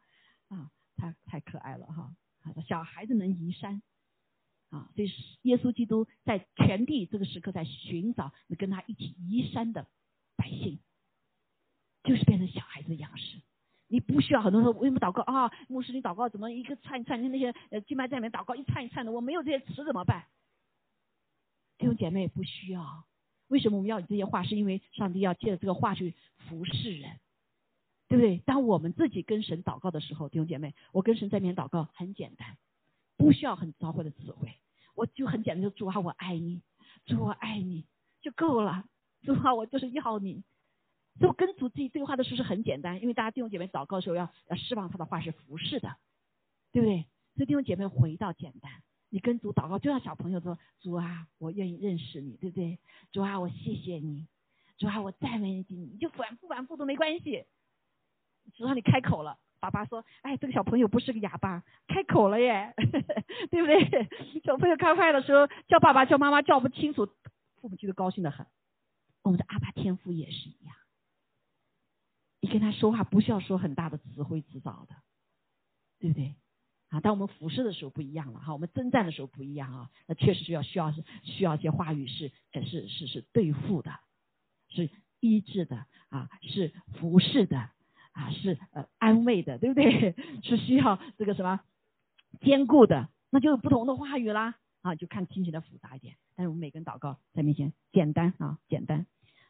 [0.50, 2.12] 啊，太太可爱了哈。
[2.68, 3.84] 小孩子能移山
[4.72, 5.12] 啊，所以
[5.44, 9.86] 耶稣基督在全地这个时刻在寻找能跟他一起移山的
[10.36, 10.80] 百姓，
[12.04, 13.42] 就是变成小孩子的样式。
[13.88, 15.52] 你不需要很多人为什么祷告啊？
[15.68, 17.22] 牧师，你祷告怎么一个串一串？
[17.30, 20.28] 那些呃敬拜在里面祷告一串一串的，我没有这些词怎么办？
[21.78, 23.04] 弟兄姐妹不需要。
[23.50, 24.44] 为什么我们要有这些话？
[24.44, 27.20] 是因为上帝要借着这个话去服侍人，
[28.08, 28.38] 对不对？
[28.38, 32.58] 当我们自己跟神祷告的时候，弟兄姐妹，我跟神在里面祷告很简单，
[33.18, 34.54] 不需要很糟糕的词汇，
[34.96, 36.62] 我就很简单，就主啊，我爱你，
[37.06, 37.86] 主我爱你
[38.22, 38.86] 就够了，
[39.24, 40.46] 主啊，我就是要你。
[41.20, 45.96] 所以跟主自己对话的时候是很简单，因为大家弟兄姐妹祷告的时候要要释放他的话是服侍的，
[46.72, 47.06] 对不对？
[47.36, 48.72] 所以弟兄姐妹回到简单，
[49.10, 52.80] 你跟主祷告就像小朋友说：“主啊，我愿意认识你，对不对？
[53.12, 54.28] 主啊，我谢谢你，
[54.78, 57.46] 主啊，我赞美你，你就反复反复都没关系，
[58.54, 62.74] 只要你开口了。”爸爸说：“哎，这个小朋友不是个哑巴，开口了耶，
[63.52, 64.10] 对不对？
[64.44, 67.06] 小朋友开坏的时候叫爸爸叫妈妈叫不清楚，
[67.62, 68.48] 父母就都高兴的很。
[69.22, 70.76] 我们的阿爸天父也是一样。”
[72.52, 74.96] 跟他说话不需要说很大的词汇词藻的，
[76.00, 76.36] 对不对？
[76.90, 83.92] 啊，当我们服侍的时候不一样了哈，我们征战的时候不一样啊，那确实需要需要是需要一些话语是是是是对付的，
[84.68, 84.90] 是
[85.22, 87.70] 医治的啊，是服侍的
[88.12, 90.14] 啊，是呃安慰的，对不对？
[90.44, 91.62] 是需要这个什么
[92.42, 99.06] 坚固的，那就有不同的话语啦啊，就看听起来复杂一点，但是我们每个人祷告在面前简单啊，简单。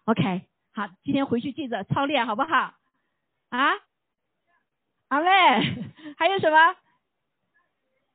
[0.05, 0.43] OK，
[0.73, 2.75] 好，今天回去记着操练好不好？
[3.51, 3.67] 啊，
[5.09, 5.27] 阿妹，
[6.17, 6.75] 还有什么？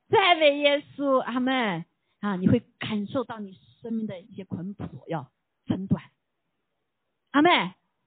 [0.09, 1.85] 赞美耶稣，阿妹。
[2.19, 5.31] 啊，你会感受到你生命的一些捆绑要
[5.67, 6.03] 挣断，
[7.29, 7.51] 阿妹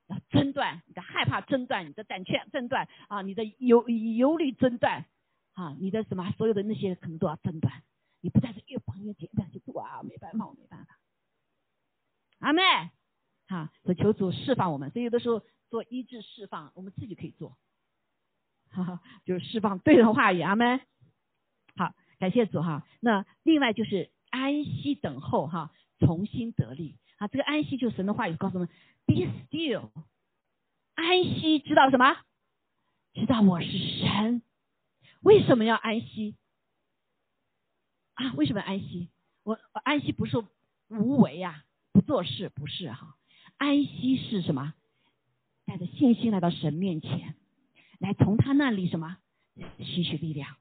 [0.09, 5.07] 要挣断，你的害怕挣断，你的胆怯挣断啊，你的忧忧虑挣断
[5.55, 6.29] 啊，你的什么？
[6.37, 7.85] 所有的那些可能都要挣断，
[8.21, 10.99] 你不再是越绑越紧，但是哇，没办法，我没办法，
[12.41, 12.63] 阿妹，
[13.47, 15.41] 啊，所求主释放我们，所以有的时候。
[15.71, 17.57] 做医治释放，我们自己可以做，
[18.71, 20.81] 哈哈，就是释放对的话语，阿门。
[21.77, 22.87] 好，感谢主哈。
[23.01, 27.29] 那另外就是安息等候哈，重新得力啊。
[27.29, 28.69] 这个安息就是神的话语告诉我们
[29.07, 29.15] ，be
[29.49, 29.91] still，
[30.95, 32.17] 安息知道什么？
[33.15, 34.43] 知道我是神。
[35.23, 36.37] 为什么要安息？
[38.15, 39.09] 啊，为什么安息？
[39.45, 40.37] 我安息不是
[40.89, 43.17] 无为呀，不做事，不是哈。
[43.57, 44.75] 安息是什么？
[45.71, 47.37] 带着信心来到神面前，
[48.01, 49.19] 来从他那里什么
[49.79, 50.57] 吸取力量。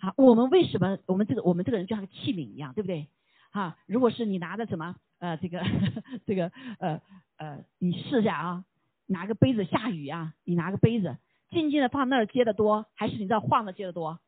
[0.00, 3.06] 好，我们为什么我们这个我们这个人就像个器皿一样，对不对？
[3.52, 5.62] 啊，如果是你拿着什么呃这个
[6.26, 7.00] 这个呃
[7.36, 8.64] 呃，你试一下啊，
[9.06, 11.16] 拿个杯子下雨啊，你拿个杯子
[11.50, 14.18] 静静的放那儿接的多，还是你这晃的接的多？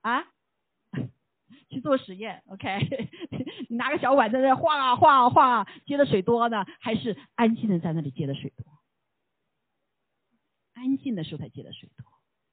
[0.00, 0.24] 啊？
[1.76, 2.78] 去做实验，OK？
[3.68, 8.64] 你拿个小碗在那晃啊晃啊晃啊，接的水多呢，还是安静的在那里接的水多？
[10.72, 12.06] 安静的时候才接的水多，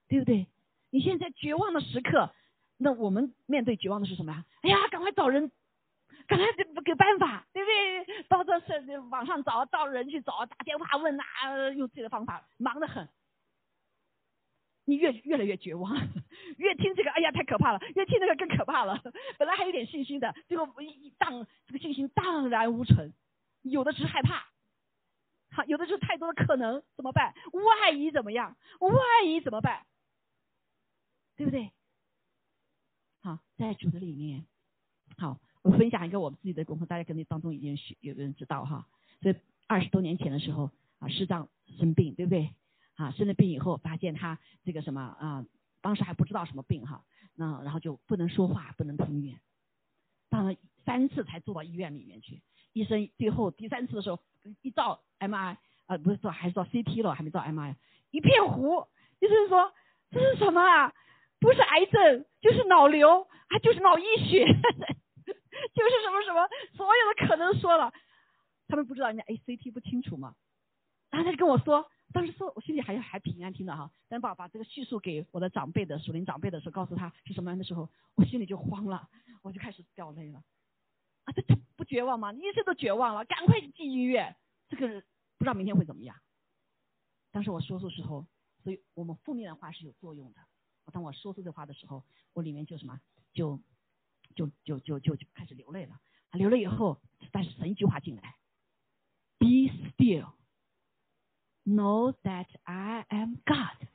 [0.10, 0.48] 对不对？
[0.90, 2.34] 你现在绝望的时刻，
[2.78, 4.46] 那我们面对绝望的是什么呀？
[4.62, 5.50] 哎呀，赶快找人，
[6.28, 7.68] 赶快给给办法，对不
[8.06, 8.24] 对？
[8.28, 13.08] 到这是网上找，到人去找，打电话问啊，用自己的方法，忙得很。
[14.86, 15.96] 你越越来越绝望，
[16.58, 19.02] 越听这个，哎呀，太可怕了；越听那个更可怕了。
[19.38, 23.14] 本来还有点信心的，结果一荡，这个信心荡然无存。
[23.62, 24.46] 有的只是害怕，
[25.52, 27.34] 好，有的是太多的可能，怎么办？
[27.54, 28.58] 万一怎么样？
[28.80, 29.86] 万一怎么办？
[31.38, 31.72] 对不对？
[33.22, 34.46] 好，在主的里面，
[35.18, 38.86] 好，我分享一个我们自己的功课，大家肯定当中已经有人知道哈。
[39.22, 40.70] 所以二十多年前的时候
[41.00, 41.48] 啊，师长
[41.80, 42.54] 生病，对不对？
[43.04, 45.46] 啊，生了病以后，发现他这个什么啊，
[45.82, 47.04] 当时还不知道什么病哈，
[47.36, 49.42] 那然后就不能说话，不能吞咽，
[50.30, 52.42] 到了三次才坐到医院里面去，
[52.72, 54.20] 医生最后第三次的时候
[54.62, 57.76] 一照 M I 啊，不是照还是照 C T 了，还没照 M I，
[58.12, 58.88] 一片糊，
[59.20, 59.74] 医生说
[60.10, 60.94] 这是什么啊？
[61.42, 66.48] 不是癌症，就是脑瘤，啊，就是脑溢血， 就是什么什么，
[66.78, 67.92] 所有的可能说了，
[68.70, 70.36] 他们不知道人家 A C T 不清楚嘛，
[71.12, 71.90] 然后他就跟我说。
[72.14, 73.92] 当时说，我心里还还平安听的哈。
[74.08, 79.10] 等把把这个叙述给我的长辈的属灵长辈的时候，告诉他是什么样的时候，我心里就慌了，
[79.42, 80.44] 我就开始掉泪了。
[81.24, 82.32] 啊，这这不绝望吗？
[82.32, 84.36] 医生都绝望了，赶快进医院。
[84.70, 85.02] 这个
[85.38, 86.16] 不知道明天会怎么样。
[87.32, 88.28] 当时我说出时候，
[88.64, 90.40] 所以我们负面的话是有作用的。
[90.92, 92.04] 当我说出这话的时候，
[92.34, 93.00] 我里面就什么，
[93.34, 93.60] 就
[94.36, 96.00] 就就就就就开始流泪了。
[96.34, 97.02] 流了以后，
[97.32, 98.36] 但是神一句话进来
[99.40, 100.32] ，Be still。
[101.66, 103.88] Know that I am God，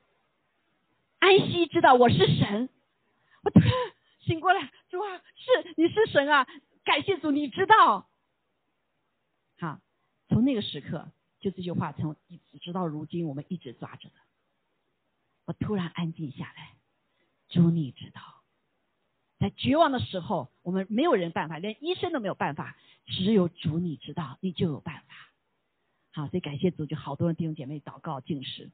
[1.19, 2.71] 安息知道我是神，
[3.43, 3.71] 我突然
[4.21, 6.47] 醒过来，主啊，是你是神啊，
[6.83, 8.09] 感谢主，你知道。
[9.59, 9.81] 好，
[10.29, 11.11] 从那个时刻，
[11.41, 14.15] 就这句话从一直直到如今，我们一直抓着的。
[15.45, 16.75] 我突然安静下来，
[17.51, 18.23] 主你知道，
[19.39, 25.28] 在绝望的时候，我们没有人办法，连医生都没有办法，只有主你知道，你就有办法。
[26.19, 28.73] 好，所以感谢主，就好多人弟兄姐妹祷告进食。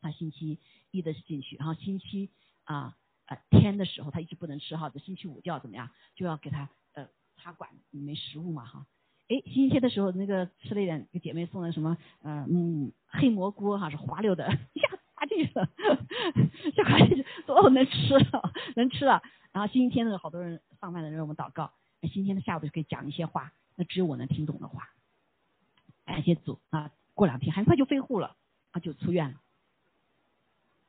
[0.00, 0.58] 他星期
[0.90, 2.30] 一的是进去，然后星期
[2.64, 7.06] 啊呃天的时候他一直不能吃哈，这星期五就要怎么样，就要给他呃
[7.36, 8.86] 插管，没食物嘛哈。
[9.28, 15.68] 哎，星期天的时候那个吃了一点，给姐妹送的什么呃嗯黑蘑菇哈是滑溜的， 一下滑进去了，
[16.74, 19.20] 就滑进去说哦能吃了能吃了。
[19.52, 24.88] 然后星期天的好多人上班的人我们祷告，那星期天的下午就可以讲一些话，那只有我能听懂的话。
[26.10, 26.90] 感谢主啊！
[27.14, 28.36] 过两天很快就恢复了，
[28.72, 29.40] 啊，就出院了。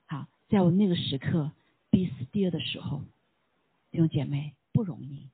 [0.07, 1.51] 好，在我那个时刻
[1.91, 3.03] ，be still 的时候，
[3.91, 5.29] 弟兄姐妹不容易，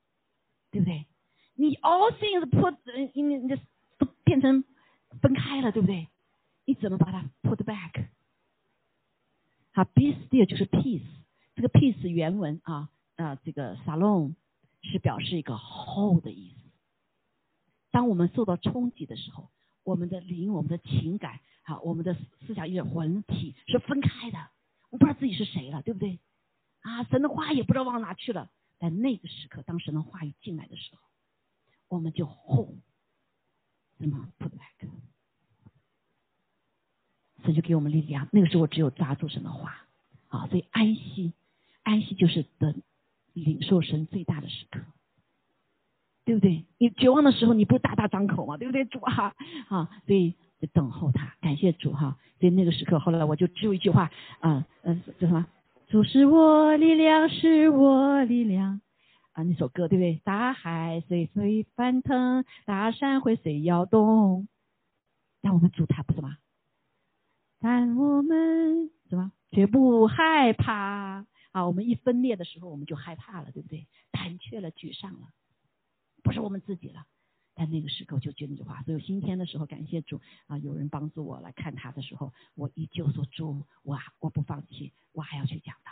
[0.71, 1.05] 对不对？
[1.55, 2.75] 你 all things put，
[3.13, 3.55] 因为你这
[3.97, 4.65] 都变成
[5.21, 6.09] 分开了，对不对？
[6.65, 8.07] 你怎么把它 put back？
[9.71, 11.07] 好，be still 就是 peace，
[11.55, 14.35] 这个 peace 原文啊，呃，这个 salon
[14.81, 16.57] 是表示一个 hold 的意思。
[17.89, 19.49] 当我们受到冲击的时候。
[19.87, 24.49] 我们的灵，我们的情感，好，我们的思想意识魂体是分开的，
[24.89, 26.19] 我不知道自己是谁了，对不对？
[26.81, 28.51] 啊，神的话也不知道往哪去了。
[28.79, 30.99] 在那个时刻，当神的话语进来的时候，
[31.87, 32.81] 我们就轰，
[33.97, 34.89] 什么 put back，
[37.45, 38.27] 神就给我们力量。
[38.33, 39.87] 那个时候只有抓住神的话，
[40.27, 41.31] 啊，所以安息，
[41.83, 42.81] 安息就是等
[43.31, 44.81] 领受神最大的时刻。
[46.27, 46.65] 对不对？
[46.77, 48.57] 你绝望的时候，你不大大张口吗？
[48.57, 48.83] 对不对？
[48.83, 49.33] 主啊，
[49.69, 52.17] 啊，所以就等候他，感谢主哈。
[52.37, 54.11] 所以那个时刻，后来我就只有一句话，
[54.41, 55.47] 啊，嗯，叫什么？
[55.87, 58.81] 主是我力量，是我力量
[59.31, 59.43] 啊！
[59.43, 60.19] 那首歌对不对？
[60.25, 64.49] 大海随随翻腾，大山会随摇动，
[65.41, 66.35] 但我们主他不是吗？
[67.61, 69.31] 但我们什么？
[69.51, 71.65] 绝不害怕啊！
[71.65, 73.87] 我们一分裂的时候，我们就害怕了，对不对？
[74.11, 75.29] 胆怯了，沮丧了。
[76.27, 77.05] 不是我们自己了，
[77.55, 78.83] 但那个时候就觉得那句话。
[78.83, 85.91] 所以今天的时候，感谢主啊，有人帮助我来看他的时候，我依旧说主，我我不放弃，我还要去讲道，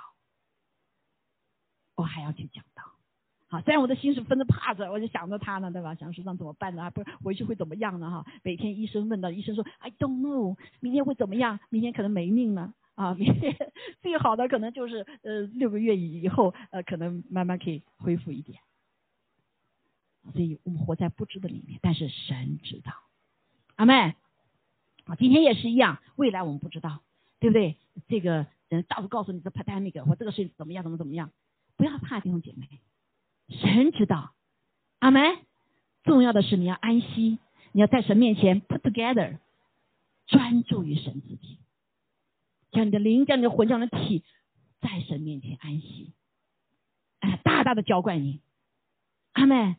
[1.96, 2.84] 我还要去讲道。
[3.48, 5.96] 好，虽然我的心是分着怕着，我就想着他呢，对吧？
[5.96, 6.92] 想说让怎么办呢？
[6.92, 8.12] 不是回去会怎么样呢？
[8.12, 11.60] 哈，每天医生问到，医生说 I don't know，明天会怎么样？
[11.70, 13.14] 明天可能没命了啊！
[13.14, 13.56] 明天
[14.02, 18.60] 最好的可能就是呃六个月以以后呃可能慢慢可以恢复一点。
[20.34, 22.94] 所以我们活在不知的里面，但是神知道，
[23.76, 24.16] 阿妹，
[25.06, 27.02] 啊，今天也是一样，未来我们不知道，
[27.40, 27.78] 对不对？
[28.08, 31.32] 这个人到处告诉你这 pandemic 或这个是怎么样，怎么怎么样，
[31.78, 32.68] 不要怕弟兄姐妹，
[33.50, 34.34] 神知道，
[35.00, 35.38] 阿门。
[36.04, 37.40] 重要的是你要安息，
[37.72, 39.40] 你要在神面前 put together，
[40.28, 41.58] 专注于神自己，
[42.72, 44.24] 将你的灵，将你的魂，将你的体，
[44.82, 46.14] 在神面前安息，
[47.22, 48.40] 哎，大大的浇灌你，
[49.34, 49.78] 阿妹。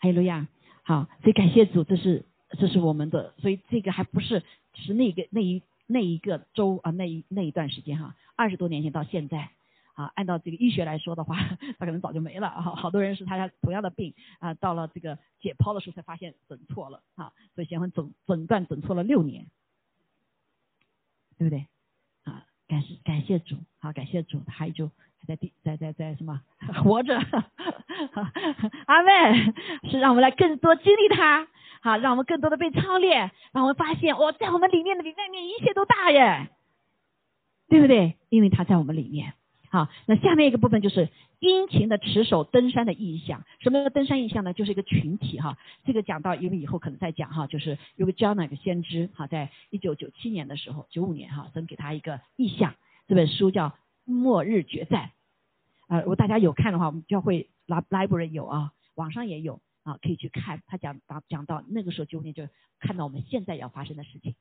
[0.00, 0.48] 还有路亚，
[0.82, 2.24] 好，所以感谢主，这是
[2.58, 4.42] 这是我们的，所以这个还不是
[4.74, 9.50] 是那个那一那一个周啊，那一那一段时间哈，二十多年前到现在。
[9.94, 11.36] 啊，按照这个医学来说的话，
[11.78, 12.62] 他可能早就没了啊。
[12.62, 19.46] 好多人是他同样的病啊，到了这个解剖的时候才发现诊错了啊，所以先问诊诊断诊错了六年，
[21.36, 21.66] 对不对？
[22.22, 24.90] 啊，感谢感谢主，好感谢主，他就
[25.26, 26.40] 在地在在在什么
[26.82, 27.18] 活着，
[28.86, 29.52] 阿妹
[29.90, 31.46] 是让我们来更多经历他，
[31.82, 36.48] 好让我们更多的被操练，让我们发现哦，在我们里面的比外面一切都大耶，
[37.68, 38.16] 对不对？
[38.28, 39.34] 因为他在我们里面。
[39.72, 41.08] 好，那下面一个部分就是
[41.38, 43.44] 殷勤的持守登山的意象。
[43.60, 44.52] 什么叫登山意象呢？
[44.52, 45.56] 就是一个群体哈。
[45.86, 47.46] 这个讲到，因为以后可能再讲哈。
[47.46, 52.74] 就是有个 John 个先知哈，在一九九七年的时候，九五年哈，曾给他一个意象。
[53.06, 53.68] 这本书叫
[54.04, 55.10] 《末日决战》
[55.94, 60.62] 啊，如果大家有看的话，我们教会 library 有啊，网上也有啊，可以去看。
[60.66, 62.48] 他讲讲讲到那个时候九五年，就
[62.78, 64.34] 看到我们现在要发生的事情。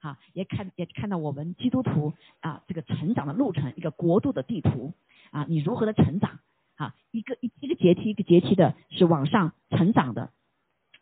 [0.00, 4.92] 啊，也看也看到我们基督徒啊这个成长的路程，一个国度的地图
[5.30, 6.38] 啊，你如何的成长
[6.76, 10.30] 啊，一个一一个阶梯一个阶梯的是往上成长的，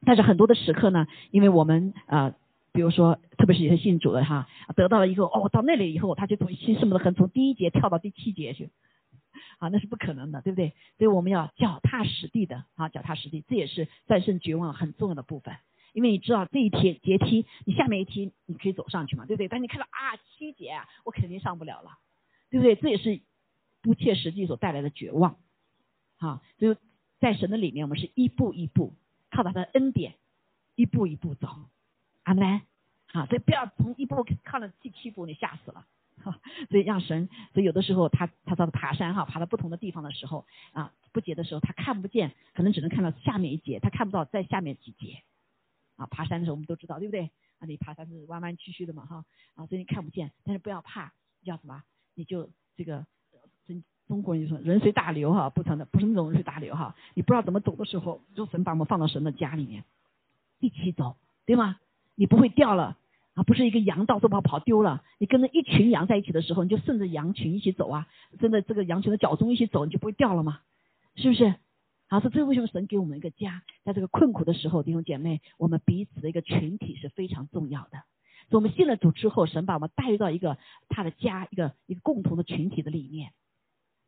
[0.06, 2.34] 但是很多的时刻呢，因为我们啊，
[2.74, 8.70] 比如说特别是有些信主的哈，得到了一个哦，到那里以后他就从心什么的很从第一节跳到第七节去，
[9.58, 10.74] 啊，那是不可能的，对不对？
[10.98, 15.56] 所以我们要脚踏实地的啊，脚踏实地，这也是战胜绝望很重要的部分。
[15.92, 19.46] 因为你知道这一阶阶梯，你下面一梯你可以走上去嘛，对不对？
[19.46, 21.98] 但你看到啊七节啊，我肯定上不了了，
[22.50, 22.74] 对不对？
[22.74, 23.20] 这也是
[23.82, 25.36] 不切实际所带来的绝望，
[26.16, 26.74] 好，就
[27.20, 28.94] 在神的里面，我们是一步一步
[29.30, 30.14] 靠他的恩典，
[30.74, 31.48] 一步一步走，
[32.24, 32.60] 阿门。
[33.12, 35.86] 啊，所以不要从一步看到第七步你吓死了，
[36.20, 36.40] 哈。
[36.68, 45.22] 所以让神，所以有的时候他他到爬山哈，爬到不同的地方的时候啊，不节的时候他看不见，可能只能看到下面一节，他看不到在下面几节。
[45.94, 47.30] 啊，爬山的时候我们都知道，对不对？
[47.60, 51.12] 啊，你爬山是弯弯曲曲的嘛，哈，啊，所以你看不见，但是不要怕，
[51.44, 51.84] 叫什么？
[52.14, 53.06] 你就这个，
[53.64, 56.96] 中中国人就说人随大流哈，不成的，不是那种人随大流哈。
[57.14, 59.84] 你不知道怎么走的时候，就神把我们放到神的家里面，
[60.58, 61.16] 一起走，
[61.46, 61.78] 对吗？
[62.14, 62.96] 你不会掉了
[63.34, 68.06] 啊，不是一个羊到处跑跑丢了，你跟着一群羊在一起的时候，你就顺着羊群一起走啊，
[68.38, 70.60] 顺着这个羊群的脚踪一起走，你就不会掉了吗？
[71.16, 71.54] 是不是？
[72.06, 78.02] 好，说这为什么神给我们一个家，在这个困苦的时候，弟兄姐妹，我们彼此的一个群体是非常重要的。
[78.50, 80.58] 所以我们信了主之后，神把我们带入到一个
[80.88, 83.32] 他的家，一个一个共同的群体的里面，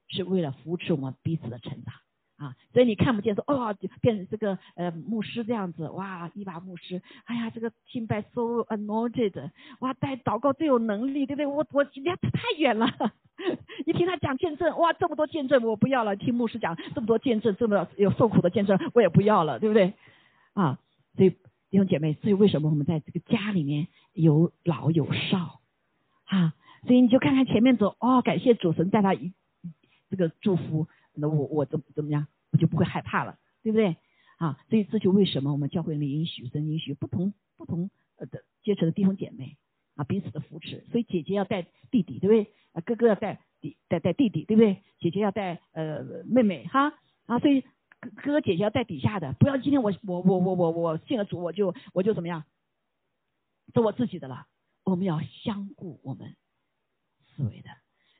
[0.09, 1.95] 是为了扶持我们彼此的成长
[2.37, 2.55] 啊。
[2.73, 11.47] 所以你看不见说哦，就变成这个呃牧师这样子，哇，一把牧师，哎呀，这个敬拜 so anointed，哇，带祷告最有能力，对不对？
[11.47, 12.87] 我我离他太远了。
[13.85, 16.17] 一听他讲见证，哇，这么多见证我不要了。
[16.17, 19.93] 听牧师讲这么多见证，这么有受苦的见证我也不要了，对不对？
[20.55, 20.79] 啊，
[21.17, 21.31] 所以
[21.71, 25.61] 弟兄姐妹，所以为什么我们在这个家里面有老有少
[26.25, 26.55] 啊？
[26.87, 29.33] 所以你就看看前面走，哦，感谢主神带他一
[30.09, 30.87] 这个祝福，
[31.17, 33.97] 那我我怎怎么样，我就不会害怕了，对不对？
[34.39, 39.57] 啊，所以这就为什么我们教会里允许神允许不同不同呃的阶层的弟兄姐妹。
[39.97, 42.53] 啊，彼此的扶持，所以姐姐要带弟弟，对不对？
[42.73, 44.83] 啊，哥哥要带弟带带弟弟，对不对？
[44.99, 46.93] 姐姐要带呃妹妹，哈
[47.25, 47.63] 啊，所以
[48.01, 52.45] 哥哥姐姐要带底下的，不要今天我我我我我我信了主，我就我就怎么样，
[53.73, 54.47] 做我自己的了。
[54.85, 56.37] 我们要相顾我们
[57.35, 57.71] 思维的。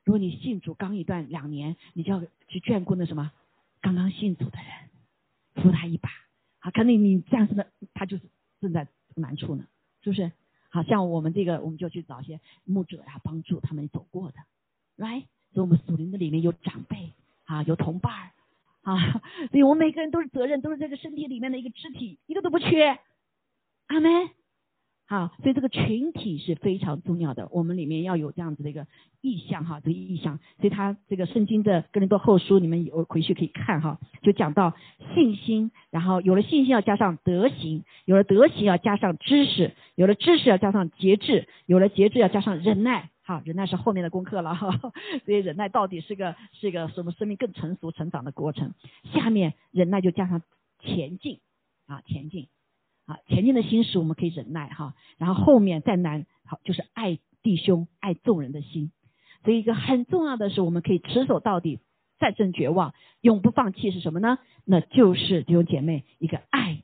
[0.07, 3.33] 如果你信主刚一段两年，你就要去眷顾那什么
[3.81, 6.09] 刚刚信主的人，扶他一把。
[6.61, 8.23] 好，肯定你这样子的，他就是
[8.61, 8.87] 正在
[9.17, 9.67] 难处呢，
[10.03, 10.31] 是不是？
[10.69, 14.39] 好像我们这个，我们就去找一些牧者呀，帮助他们走过的
[14.97, 15.25] ，right？
[15.51, 17.13] 所以我们属灵的里面有长辈
[17.45, 18.31] 啊，有同伴儿
[18.83, 23.01] 啊，所以我们每个人都是责任，都是这个身体里面的一个肢体，一个都不缺。
[23.89, 24.31] 阿门。
[25.09, 28.89] 好，所以这个群体是非常重要的，我们里面要有这样子的一个
[29.21, 30.39] 意向哈，这个意向。
[30.59, 34.75] 所以他这个圣经的哥林多后书，你们有回去可以看哈，就讲到
[35.15, 43.11] 信心，然后有了信心要加上德行，有了德行要加上知识，有了知识要加上节制，有了节制要加上忍耐。
[43.23, 44.77] 好，忍耐是后面的功课了哈，
[45.25, 48.75] 所以忍耐到底是个是个什么生命更成熟成长的过程。
[49.15, 50.43] 下面忍耐就加上
[50.81, 51.39] 前进
[51.87, 52.49] 啊，前进。
[53.07, 58.93] 啊，前进的心使我们可以忍耐哈，然后后面再难，好就是爱弟兄、爱众人的心。
[59.45, 61.79] 所以一个很重要的是，我们可以持守到底，
[62.19, 64.39] 战胜绝望，永不放弃是什么呢？
[64.65, 66.83] 那就是弟兄姐妹一个爱。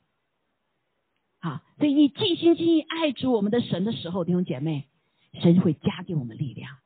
[1.40, 4.84] 啊，所以你尽心尽意爱主我们的神的时候，弟兄姐妹，
[5.40, 6.76] 神会加给我们力量。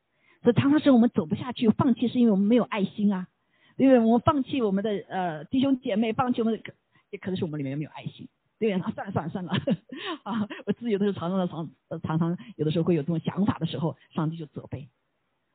[0.43, 3.28] 所以常常是我们走不下去，放弃是因为我们没有爱心啊，
[3.76, 6.74] 因为我们放弃我们的呃弟兄姐妹，放弃我们的，
[7.11, 8.28] 也可能是我们里面没有爱心。
[8.59, 9.53] 对啊，算了算了算了，
[10.25, 11.49] 啊，我自己有的时候常常
[11.91, 14.89] 常常常有的时候会有这种想法的时候，上帝就责备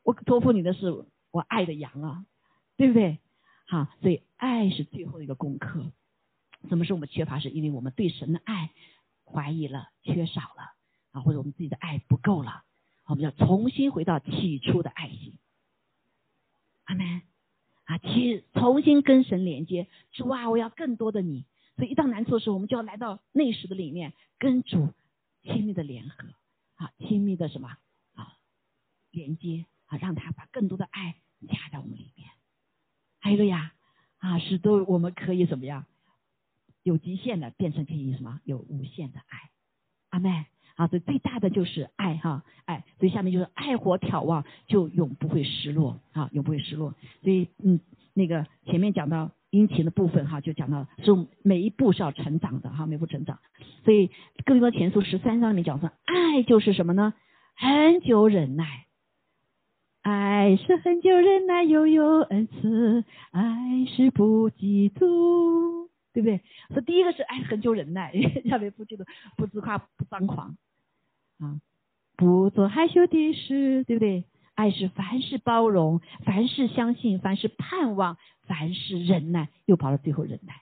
[0.03, 0.91] 我，托付你的是
[1.31, 2.25] 我爱的羊啊，
[2.77, 3.19] 对不对？
[3.67, 5.91] 好，所以爱是最后一个功课。
[6.69, 7.39] 什么是我们缺乏？
[7.39, 8.69] 是因为我们对神的爱
[9.25, 10.73] 怀疑了、缺少了
[11.11, 12.63] 啊，或者我们自己的爱不够了，
[13.07, 15.39] 我们要重新回到起初的爱心。
[16.83, 17.23] 阿门
[17.85, 19.87] 啊，去重新跟神连接。
[20.11, 21.45] 主啊，我要更多的你。
[21.81, 24.93] 所以一到难处的时候，我们就要来到内室的里面，跟主
[25.41, 26.27] 亲密的联合，
[26.75, 27.69] 啊，亲密的什么
[28.13, 28.37] 啊，
[29.09, 31.15] 连接啊，让他把更多的爱
[31.47, 32.29] 加在我们里面。
[33.19, 33.73] 还有呀，
[34.19, 35.87] 啊，使得我们可以怎么样，
[36.83, 39.49] 有极限的变成可以什么有无限的爱。
[40.11, 42.85] 阿妹，啊，所以最大的就是爱哈，爱。
[42.99, 46.93] 所以下面就是爱火眺望，就永不会失落啊，永不会失落。
[47.23, 47.79] 所以嗯，
[48.13, 49.31] 那个前面讲到。
[49.51, 51.11] 殷勤的部分哈，就讲到是
[51.43, 53.37] 每一步是要成长的哈，每步成长。
[53.83, 54.09] 所以
[54.45, 57.13] 更多前书十三章里面讲说，爱就是什么呢？
[57.55, 58.85] 很久忍耐，
[60.01, 66.41] 爱是很久忍耐，又有恩慈，爱是不嫉妒，对不对？
[66.69, 68.13] 说第一个是爱很久忍耐，
[68.49, 70.55] 下面不嫉妒，不自夸，不张狂
[71.39, 71.59] 啊，
[72.15, 74.23] 不做害羞的事，对不对？
[74.55, 78.17] 爱是凡事包容，凡事相信，凡事盼望。
[78.47, 80.61] 凡事忍耐，又跑到最后忍耐。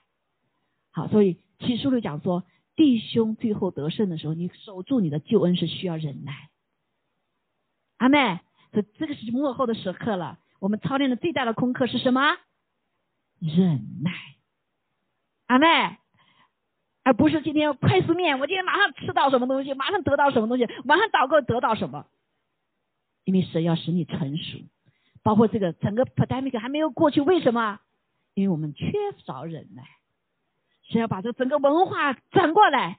[0.92, 2.44] 好，所以启示录讲说，
[2.76, 6.50] 弟兄最后得胜的时候，你守住你的救恩是需要忍耐。
[7.96, 8.38] 阿妹，
[8.70, 10.38] 这这个是幕后的时刻了。
[10.60, 12.36] 我们操练的最大的功课是什么？
[13.40, 14.12] 忍耐。
[15.46, 15.66] 阿妹，
[17.02, 22.06] 而不是今天快速面，我今天马上吃到什么东西，马上得到什么东西，马上祷告得到什么。
[23.30, 24.58] 因为神要使你成熟。
[25.22, 27.78] 包括这个整个 pandemic 还没有过去，为什么？
[28.34, 28.90] 因为我们缺
[29.24, 29.84] 少忍耐，
[30.82, 32.98] 是要把这整个文化转过来。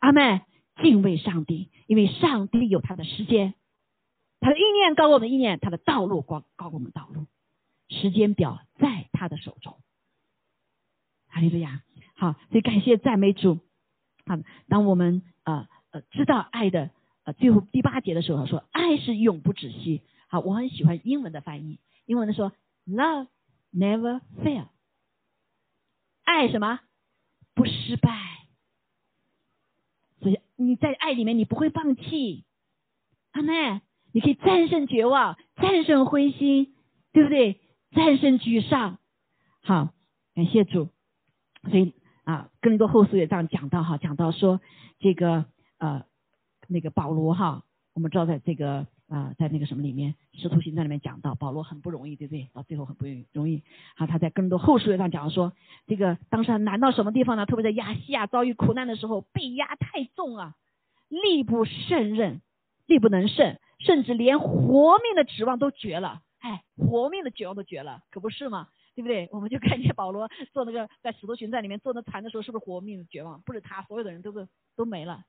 [0.00, 0.42] 阿妹
[0.82, 3.54] 敬畏上帝，因为上帝有他的时间，
[4.40, 7.26] 他的意念高过我们意念，他的道路高高过我们道路，
[7.88, 9.78] 时间表在他的手中。
[11.28, 11.80] 哈利路亚！
[12.16, 13.60] 好，所以感谢赞美主。
[14.26, 14.36] 好，
[14.68, 16.90] 当我们呃呃知道爱的
[17.24, 20.02] 啊最后第八节的时候，说爱是永不止息。
[20.28, 21.78] 好，我很喜欢英文的翻译。
[22.06, 22.52] 英文的说
[22.86, 23.28] ，Love
[23.72, 24.68] never fail。
[26.24, 26.80] 爱什么？
[27.54, 28.10] 不失败。
[30.20, 32.44] 所以你在爱里面，你不会放弃。
[33.32, 33.80] 阿妹，
[34.12, 36.74] 你可以战胜绝望，战胜灰心，
[37.12, 37.60] 对不对？
[37.92, 38.98] 战胜沮丧。
[39.62, 39.94] 好，
[40.34, 40.88] 感谢主。
[41.70, 41.94] 所以
[42.24, 44.60] 啊，更多后书也这样讲到哈，讲到说
[44.98, 45.46] 这个
[45.78, 46.04] 呃
[46.68, 47.62] 那个保罗哈，
[47.94, 48.86] 我们知道在这个。
[49.06, 52.48] 啊，在那个什么里面，《使徒行传》里面讲到保罗很不容易，对不对？
[52.54, 53.62] 到最后很不容易，容易。
[53.96, 55.52] 好，他在更多后书上讲说，
[55.86, 57.44] 这个当时难到什么地方呢？
[57.44, 60.56] 特别在亚细亚遭遇苦难的时候，被压太重啊，
[61.10, 62.40] 力不胜任，
[62.86, 66.22] 力不能胜，甚至连活命的指望都绝了。
[66.38, 68.68] 哎，活命的绝望都绝了，可不是吗？
[68.96, 69.28] 对不对？
[69.32, 73.42] 我们就看见保罗做那个在《使徒行传》里面做那船的时候，是不是活命的绝望？
[73.42, 75.24] 不是他，所有的人都是都没了。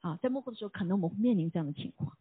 [0.00, 2.16] 啊，在幕后的时候，可能我们会面临这样的情况。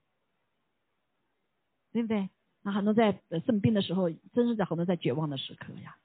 [1.92, 2.30] 对不对？
[2.62, 5.96] 那很多在生病的时候，真是在很多在绝望的时刻呀。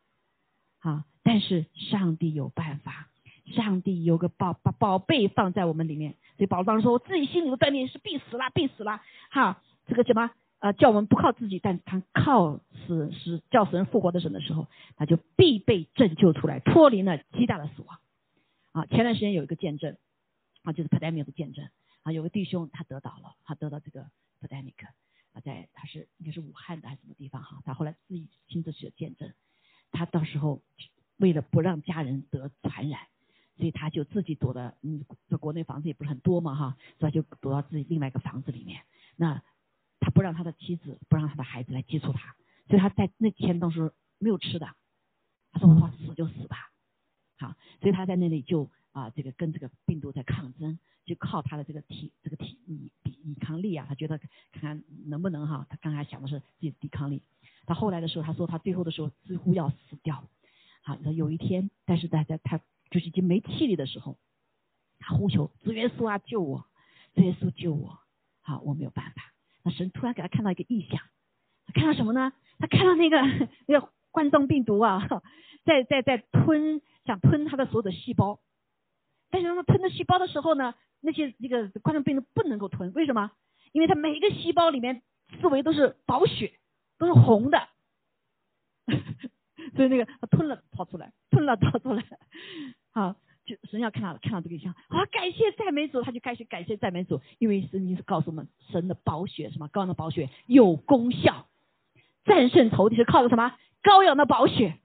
[0.78, 3.10] 啊，但是上帝有办法，
[3.54, 6.12] 上帝有个宝把宝贝放在我们里面。
[6.36, 14.66] 所以宝藏说：“我自己心里的锻炼是必死啦，必死啦。”哈，这个什么呃，叫我们不靠自己，但他靠死死叫死人复活的神的时候，
[14.96, 17.98] 他就必被拯救出来，脱离了极大的死亡。
[18.72, 19.98] 啊，前段时间有一个见证，
[20.64, 21.68] 啊，就是 pandemic 的见证
[22.02, 24.10] 啊，有个弟兄他得到了，他得到这个
[24.40, 24.84] pandemic。
[25.32, 27.60] 啊在他是应该是武汉的还是什么地方哈？
[27.64, 29.34] 他后来自己亲自写见证，
[29.90, 30.62] 他到时候
[31.16, 33.08] 为了不让家人得传染，
[33.56, 38.84] 所以他就自己躲的，嗯，在国内房子也不是很多嘛哈，所以就躲到自己另外一个房子里面。
[39.16, 39.42] 那
[39.98, 42.36] 他不让他的妻子，不让他的孩子来接触他，
[42.68, 44.76] 所以他在那天当时没有吃的，
[45.50, 46.70] 他说我死就死吧，
[47.38, 50.78] 好，所以他在那里就啊这个跟这个病毒在抗争。
[51.04, 52.58] 就靠他的这个体这个体
[53.02, 57.20] 抵抵抗力啊，他觉得看看能不能哈，他刚才想的是自己抵抗力。
[57.66, 60.24] 他后来的时候，他说他最后的时候几乎要死掉。
[60.82, 64.16] 好，有一天，但是在在他就是已经没气力的时候，
[64.98, 66.64] 他呼求主耶稣啊救我，
[67.14, 67.98] 主耶稣救我。
[68.40, 69.34] 好，我没有办法。
[69.62, 70.98] 那神突然给他看到一个异象，
[71.66, 72.32] 他看到什么呢？
[72.58, 73.18] 他看到那个
[73.68, 75.06] 那个冠状病毒啊，
[75.66, 78.40] 在在在吞，想吞他的所有的细胞。
[79.34, 83.32] 但是当他吞的细胞的时候呢，那些这个冠状病毒不能够吞，为什么？
[83.72, 85.02] 因为它每一个细胞里面
[85.40, 86.52] 四维都是宝血，
[86.98, 87.66] 都是红的，
[89.74, 92.04] 所以那个他吞了跑出来，吞了跑出来，
[92.92, 93.16] 好。
[93.44, 101.46] 就神要看到看到这个像啊，感谢赞美主，他就开始感谢赞美主，因为神经是告诉我们，神的宝血什么羔羊的宝血有功效，
[102.24, 104.78] 战胜仇敌是靠着什么羔羊的宝血，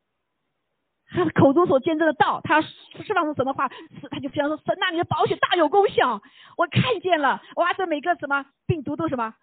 [1.10, 3.68] 他口中所见证的道，他释放出什么话，
[4.10, 6.22] 他就非常说神那你的宝血大有功效，
[6.58, 9.36] 我看见了，哇，这每个什么病毒都什么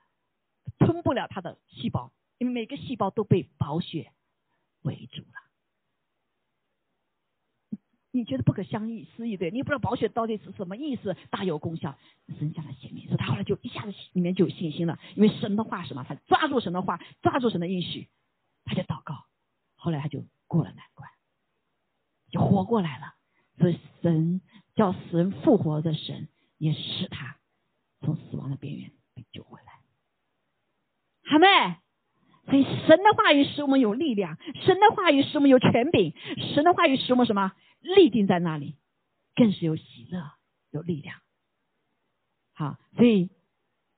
[0.79, 4.13] 吞不了他的细胞，因为每个细胞都被宝血
[4.83, 5.43] 围住了。
[8.13, 9.51] 你觉得不可相思议对？
[9.51, 11.99] 你不知道宝血到底是什么意思，大有功效。
[12.39, 18.09] 神下来显明，所以他后来就一下子里面就有信心了，因为神的话什么，他抓住神的话，抓住神的应许，
[18.65, 19.27] 他就祷告，
[19.75, 21.11] 后来他就过了难关，
[22.37, 23.15] 活过来了。
[23.59, 24.41] 所以神
[24.75, 26.29] 叫神复活的神，
[26.59, 27.37] 也使他
[28.01, 29.73] 从死亡的边缘被救回来。
[31.29, 31.47] 好没？
[32.49, 36.15] 所以神的话语使我们有力量，神的话语使我们有权柄，
[36.55, 37.53] 神的话语使我们什么？
[37.81, 38.77] 立定在那里，
[39.35, 40.33] 更是有喜乐，
[40.71, 41.19] 有力量。
[42.55, 43.31] 好，所以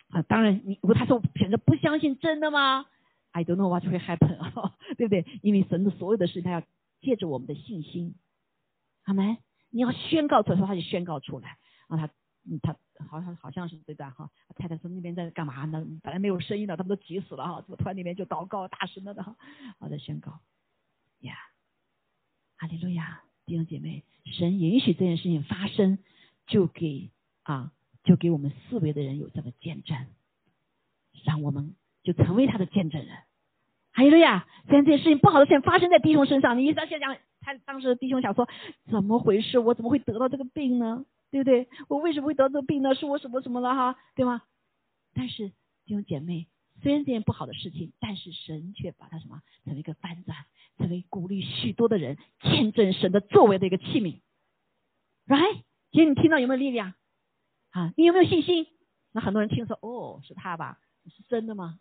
[0.09, 2.86] 啊，当然，你如果他说选择不相信，真的吗
[3.32, 4.39] ？I don't know what will happen，
[4.97, 5.26] 对不对？
[5.43, 6.62] 因为神的所有的事情，他要
[7.01, 8.14] 借着我们的信心，
[9.09, 9.38] 好没？
[9.70, 11.56] 你要宣告出来，他就宣告出来。
[11.88, 12.06] 然后
[12.62, 14.30] 他，他好像好像是这段哈。
[14.54, 15.82] 太太说那边在干嘛呢？
[16.02, 17.62] 本来没有声音的，他们都急死了哈。
[17.62, 19.34] 怎么突然那边就祷告大声了的哈？
[19.78, 20.40] 我在宣告，
[21.20, 21.34] 呀，
[22.56, 23.22] 哈利路亚。
[23.46, 25.98] 弟兄姐妹，神允许这件事情发生，
[26.46, 27.11] 就给
[27.44, 27.72] 啊，
[28.04, 30.06] 就给我们四维的人有这个见证，
[31.24, 33.16] 让我们就成为他的见证人。
[33.90, 37.16] 哈利路亚，虽然这件事情不好的事情发生在弟兄身上，你想想，
[37.55, 38.46] 他当时弟兄想说，
[38.90, 39.59] 怎么回事？
[39.59, 41.07] 我怎么会得到这个病呢？
[41.30, 41.68] 对不对？
[41.88, 42.94] 我为什么会得这个病呢？
[42.94, 43.99] 是我什么什么了哈？
[44.14, 44.42] 对吗？
[45.14, 45.49] 但是
[45.84, 46.46] 弟兄姐妹，
[46.82, 50.36] 虽然这件不好的事情，但是神却把它什么成为一个翻转。
[50.76, 54.20] 成为鼓励许多的人见证神的作为的一个器皿
[55.26, 55.62] ，right？
[55.90, 56.94] 今天你听到有没有力量？
[57.70, 58.68] 啊，你有没有信心？
[59.11, 60.78] 那很多人听说，哦，是他吧？
[61.07, 61.80] 是真的吗？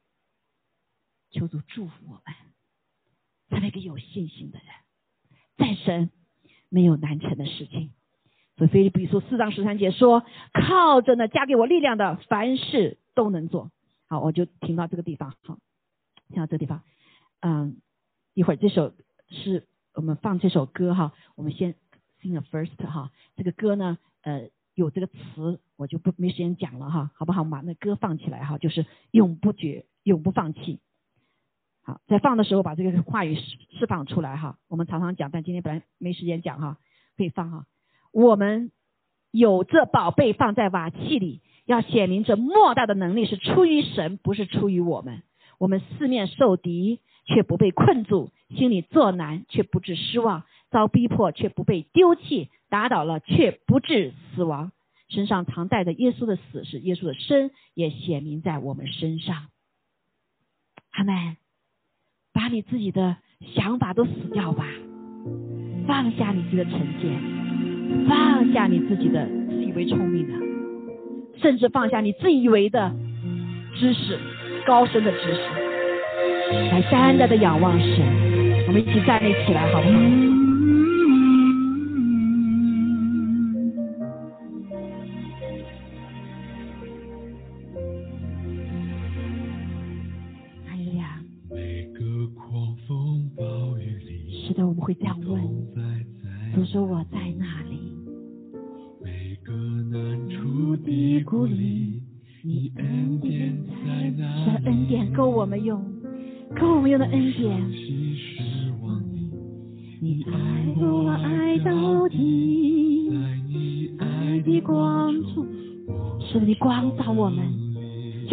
[1.29, 2.35] 求主祝福我们，
[3.49, 4.67] 成为一个有信心的人，
[5.57, 6.09] 在神
[6.69, 7.91] 没有难成的事情。
[8.55, 13.71] 所以，菲利比书四章十三节说：“靠着呢加给我力量的，凡事都能做。”
[14.07, 15.33] 好，我就停到这个地方。
[15.43, 15.57] 好，
[16.29, 16.81] 听到这个地方，
[17.41, 17.77] 嗯。
[18.33, 18.93] 一会儿这首
[19.29, 21.73] 是我们放这首歌哈，我们先
[22.21, 27.43] sing a first 哈，这个歌呢呃有这个词我就不没时间讲了哈，好不好？
[27.43, 30.79] 把那歌放起来哈，就是永不绝，永不放弃。
[31.87, 34.57] 好，在放的时候把这个话语释释放出来哈。
[34.67, 36.77] 我们常常讲，但今天本来没时间讲哈，
[37.15, 37.65] 可以放哈。
[38.11, 38.71] 我们
[39.31, 45.23] 有这宝贝放在瓦器里，要显明这莫大的能力是出于神，不是出于我们。
[45.57, 46.99] 我们四面受敌。
[47.29, 54.71] 却不被困住，心里作难却不致失望，遭逼迫却不被丢弃，打倒了却不致死亡。
[55.09, 59.47] 身上常带着耶稣的死，是耶稣的生也显明在我们身上。
[60.91, 61.35] 阿门。
[62.37, 63.15] 把你自己的
[63.55, 64.63] 想法都死掉吧，
[65.87, 67.19] 放下你自己的成见，
[68.07, 70.33] 放下你自己的自以为聪明的，
[71.41, 72.93] 甚至放下你自以为的
[73.75, 74.19] 知识，
[74.67, 75.39] 高深的知识。
[76.71, 78.05] 来单单的仰望神，
[78.67, 80.46] 我们一起站立起来，好不好？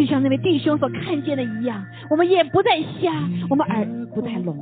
[0.05, 3.11] 就像那位弟兄所看见的一样，我们眼不再瞎，
[3.49, 3.83] 我们耳
[4.13, 4.55] 不再聋。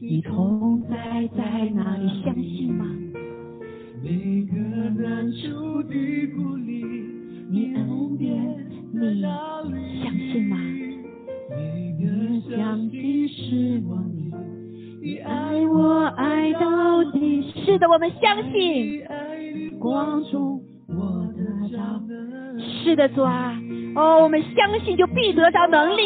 [0.00, 2.08] 你同在在哪里？
[2.24, 2.84] 相信吗？
[4.02, 4.56] 每个
[5.00, 5.94] 难处的
[6.34, 6.82] 鼓励，
[7.48, 8.34] 你恩典，
[8.92, 9.22] 你
[10.02, 10.56] 相信吗？
[12.56, 14.32] 相信是我你，
[15.00, 17.52] 你爱我爱到底。
[17.64, 19.04] 是的，我们相信。
[19.78, 21.78] 光中我得着
[22.60, 23.54] 是的，主啊，
[23.94, 26.02] 哦，我们相信就必得到能力。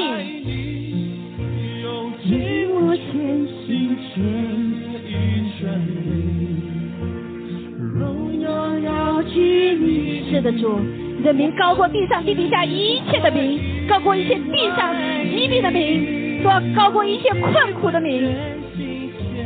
[10.31, 10.81] 是的，主，
[11.19, 14.95] 你的名高过地上地底下一切的名，高过一切地上
[15.31, 18.35] 疾病的名，说高过一切困苦的名，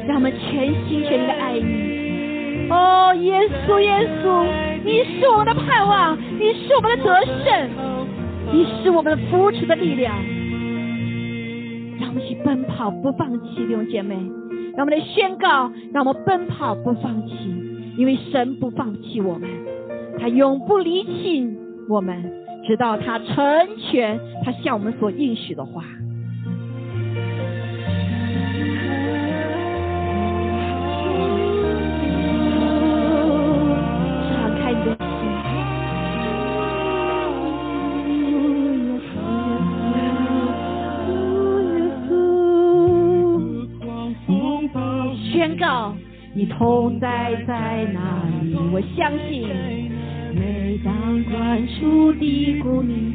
[0.07, 2.69] 让我们全心全意的爱你。
[2.71, 4.47] 哦，耶稣，耶稣，
[4.87, 7.71] 你是我们的盼望，你是我们的得胜，
[8.53, 10.15] 你是我们的扶持的力量。
[11.99, 14.15] 让我们去奔跑，不放弃，弟兄姐妹。
[14.77, 17.35] 让我们来宣告，让我们奔跑不放弃，
[17.99, 19.51] 因为神不放弃我们，
[20.21, 21.45] 他永不离弃
[21.89, 22.23] 我们，
[22.65, 23.35] 直到他成
[23.91, 25.83] 全他向我们所应许的话。
[46.37, 47.55] 你同在在
[47.95, 48.55] 哪里？
[48.71, 49.49] 我相信，
[50.35, 50.93] 每当
[51.33, 53.15] 关注低谷你，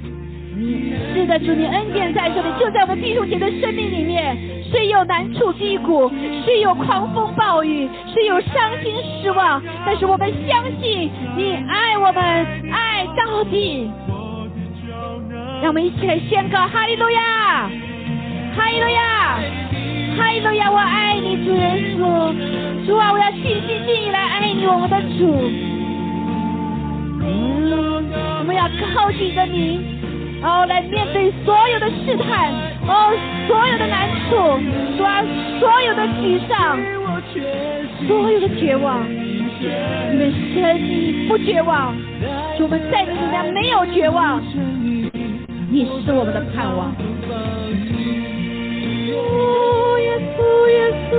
[1.13, 4.35] 是的，主你恩典在这里，就在我们弟兄姐妹的生命里面。
[4.71, 6.09] 虽有难处低谷，
[6.43, 8.91] 虽有狂风暴雨，虽有伤心
[9.21, 12.23] 失望，但是我们相信你爱我们，
[12.71, 13.87] 爱到底。
[15.61, 17.69] 让我们一起来宣告哈利路亚，
[18.55, 19.37] 哈利路亚，
[20.17, 20.71] 哈利路亚！
[20.71, 22.33] 我爱你，主耶稣，
[22.85, 25.21] 主啊，我要尽心尽意来爱你，我们的主。
[28.39, 29.79] 我们要靠近着你，
[30.41, 32.51] 哦，来面对所有的试探，
[32.87, 33.13] 哦，
[33.47, 34.59] 所有的难处，
[34.97, 35.23] 主啊，
[35.59, 36.79] 所有的沮丧，
[38.07, 39.05] 所有的绝望。
[39.07, 41.95] 你们神，你不绝望，
[42.57, 44.41] 主我们在你里面没有绝望，
[45.69, 46.91] 你是我们的盼望。
[49.13, 51.13] 哦，耶稣，耶稣，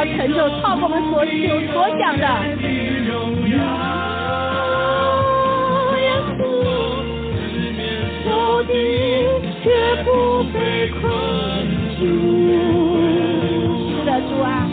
[0.00, 2.26] 要成就超过我们所求所想的。
[9.60, 9.68] 是
[14.06, 14.64] 的，主啊，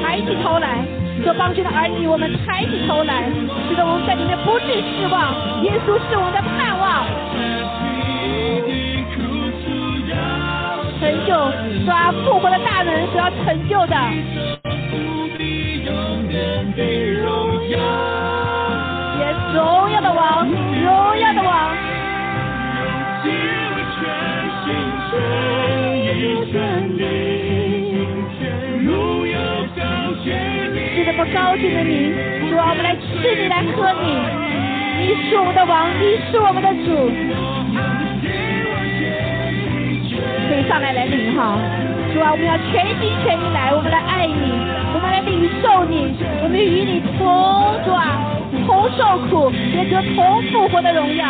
[0.00, 0.86] 抬起头来，
[1.24, 3.28] 做帮助的儿女，我们抬起头来，
[3.68, 5.34] 使得我们在里面不致失望。
[5.64, 7.04] 耶稣是我们的盼望。
[11.00, 11.32] 成就
[11.86, 13.96] 抓复活的大能所要成就的。
[19.18, 19.22] 也
[19.54, 21.70] 荣耀的王，荣耀的王。
[30.96, 32.10] 是的，不高兴的你，
[32.50, 33.06] 主啊，我们来吃
[33.36, 34.04] 你，来喝你。
[35.06, 36.86] 你是我们的王，你是我们的主。
[40.48, 41.60] 可以上来来领好，
[42.14, 44.56] 主啊，我们要全心全意来，我们来爱你，
[44.94, 48.24] 我们来领受你，我们与你同主啊，
[48.64, 51.28] 同受苦，也得同复活的荣耀。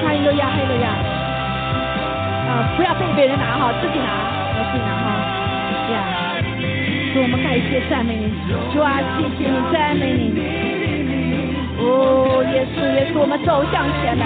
[0.00, 0.88] 哈利路亚，哈利路亚。
[2.48, 4.08] 啊，不要被别人拿哈，自己拿，
[4.72, 5.04] 自己拿哈。
[5.92, 5.96] 呀，
[7.12, 8.32] 主，我们感谢赞美你，
[8.72, 10.32] 主啊，谢谢你，赞美你。
[11.84, 14.24] 哦，耶稣，耶稣，我们走向前来，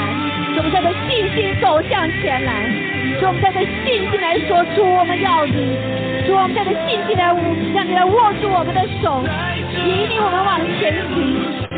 [0.56, 2.95] 我们带着信心走向前来。
[3.20, 5.52] 主，我们带着信心来说，主，我们要你。
[6.26, 7.32] 主，我们带着信心来，
[7.74, 9.22] 让你来握住我们的手，
[9.86, 11.16] 引领我们往前行。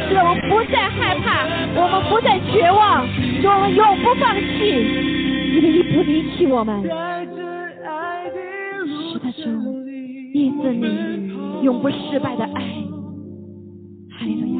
[0.08, 1.46] 主，我们不再害怕，
[1.76, 3.06] 我们不再绝望，
[3.42, 4.40] 主，我们永不放弃，
[5.54, 6.82] 因为你不离弃我们。
[6.82, 6.88] 是
[9.18, 9.42] 的，主，
[10.34, 10.84] 因着你
[11.62, 12.62] 永不失败的爱。
[14.10, 14.58] 哈利路亚。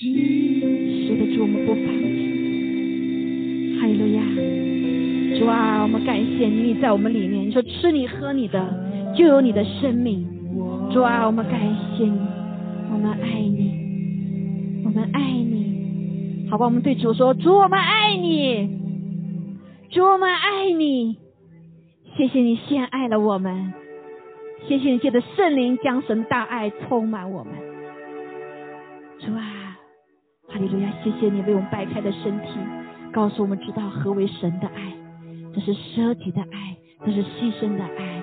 [0.00, 0.02] 是
[1.16, 1.84] 的，主，我们不放
[5.44, 7.46] 主啊，我们感谢你，在我们里面。
[7.46, 10.26] 你说吃你喝你的，就有你的生命。
[10.90, 12.18] 主啊，我们感谢你，
[12.90, 16.48] 我们爱你，我们爱你。
[16.50, 18.70] 好吧，我们对主说，主，我们爱你，
[19.90, 21.18] 主，我们爱你。
[22.16, 23.74] 谢谢你先爱了我们，
[24.66, 27.52] 谢谢你借着圣灵将神大爱充满我们。
[29.18, 29.76] 主啊，
[30.48, 30.90] 哈利路亚！
[31.04, 32.48] 谢谢你为我们掰开的身体，
[33.12, 34.92] 告诉我们知道何为神的爱，
[35.54, 36.76] 这是舍己的爱，
[37.06, 38.22] 这是牺牲的爱。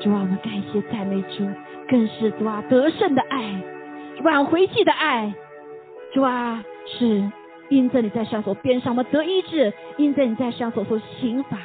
[0.00, 1.44] 主啊，我们感谢赞美主，
[1.88, 3.60] 更是主啊得胜的爱，
[4.22, 5.34] 挽回记的爱，
[6.12, 7.30] 主啊是
[7.68, 11.58] 因着你在上所边上，我们得医治；因着你在上所说刑罚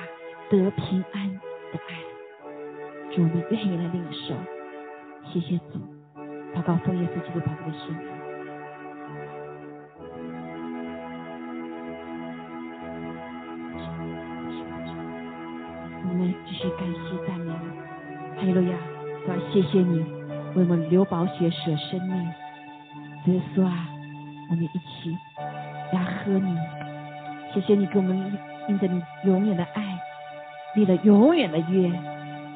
[0.50, 1.30] 得平安
[1.72, 4.34] 的爱，主我们愿意来领受，
[5.32, 5.80] 谢谢主，
[6.56, 8.12] 祷告奉耶稣基督宝贵的圣名。
[16.14, 18.77] 我们继续感谢赞美你，哈利路亚！
[19.26, 19.98] 主啊，谢谢你
[20.53, 22.31] 为我们流宝血舍生命，
[23.26, 23.90] 耶稣啊，
[24.52, 25.18] 我们一起
[25.91, 26.56] 来喝你。
[27.52, 28.15] 谢谢你给我们
[28.68, 29.99] 印着你永远的爱
[30.76, 31.91] 立了永远的约，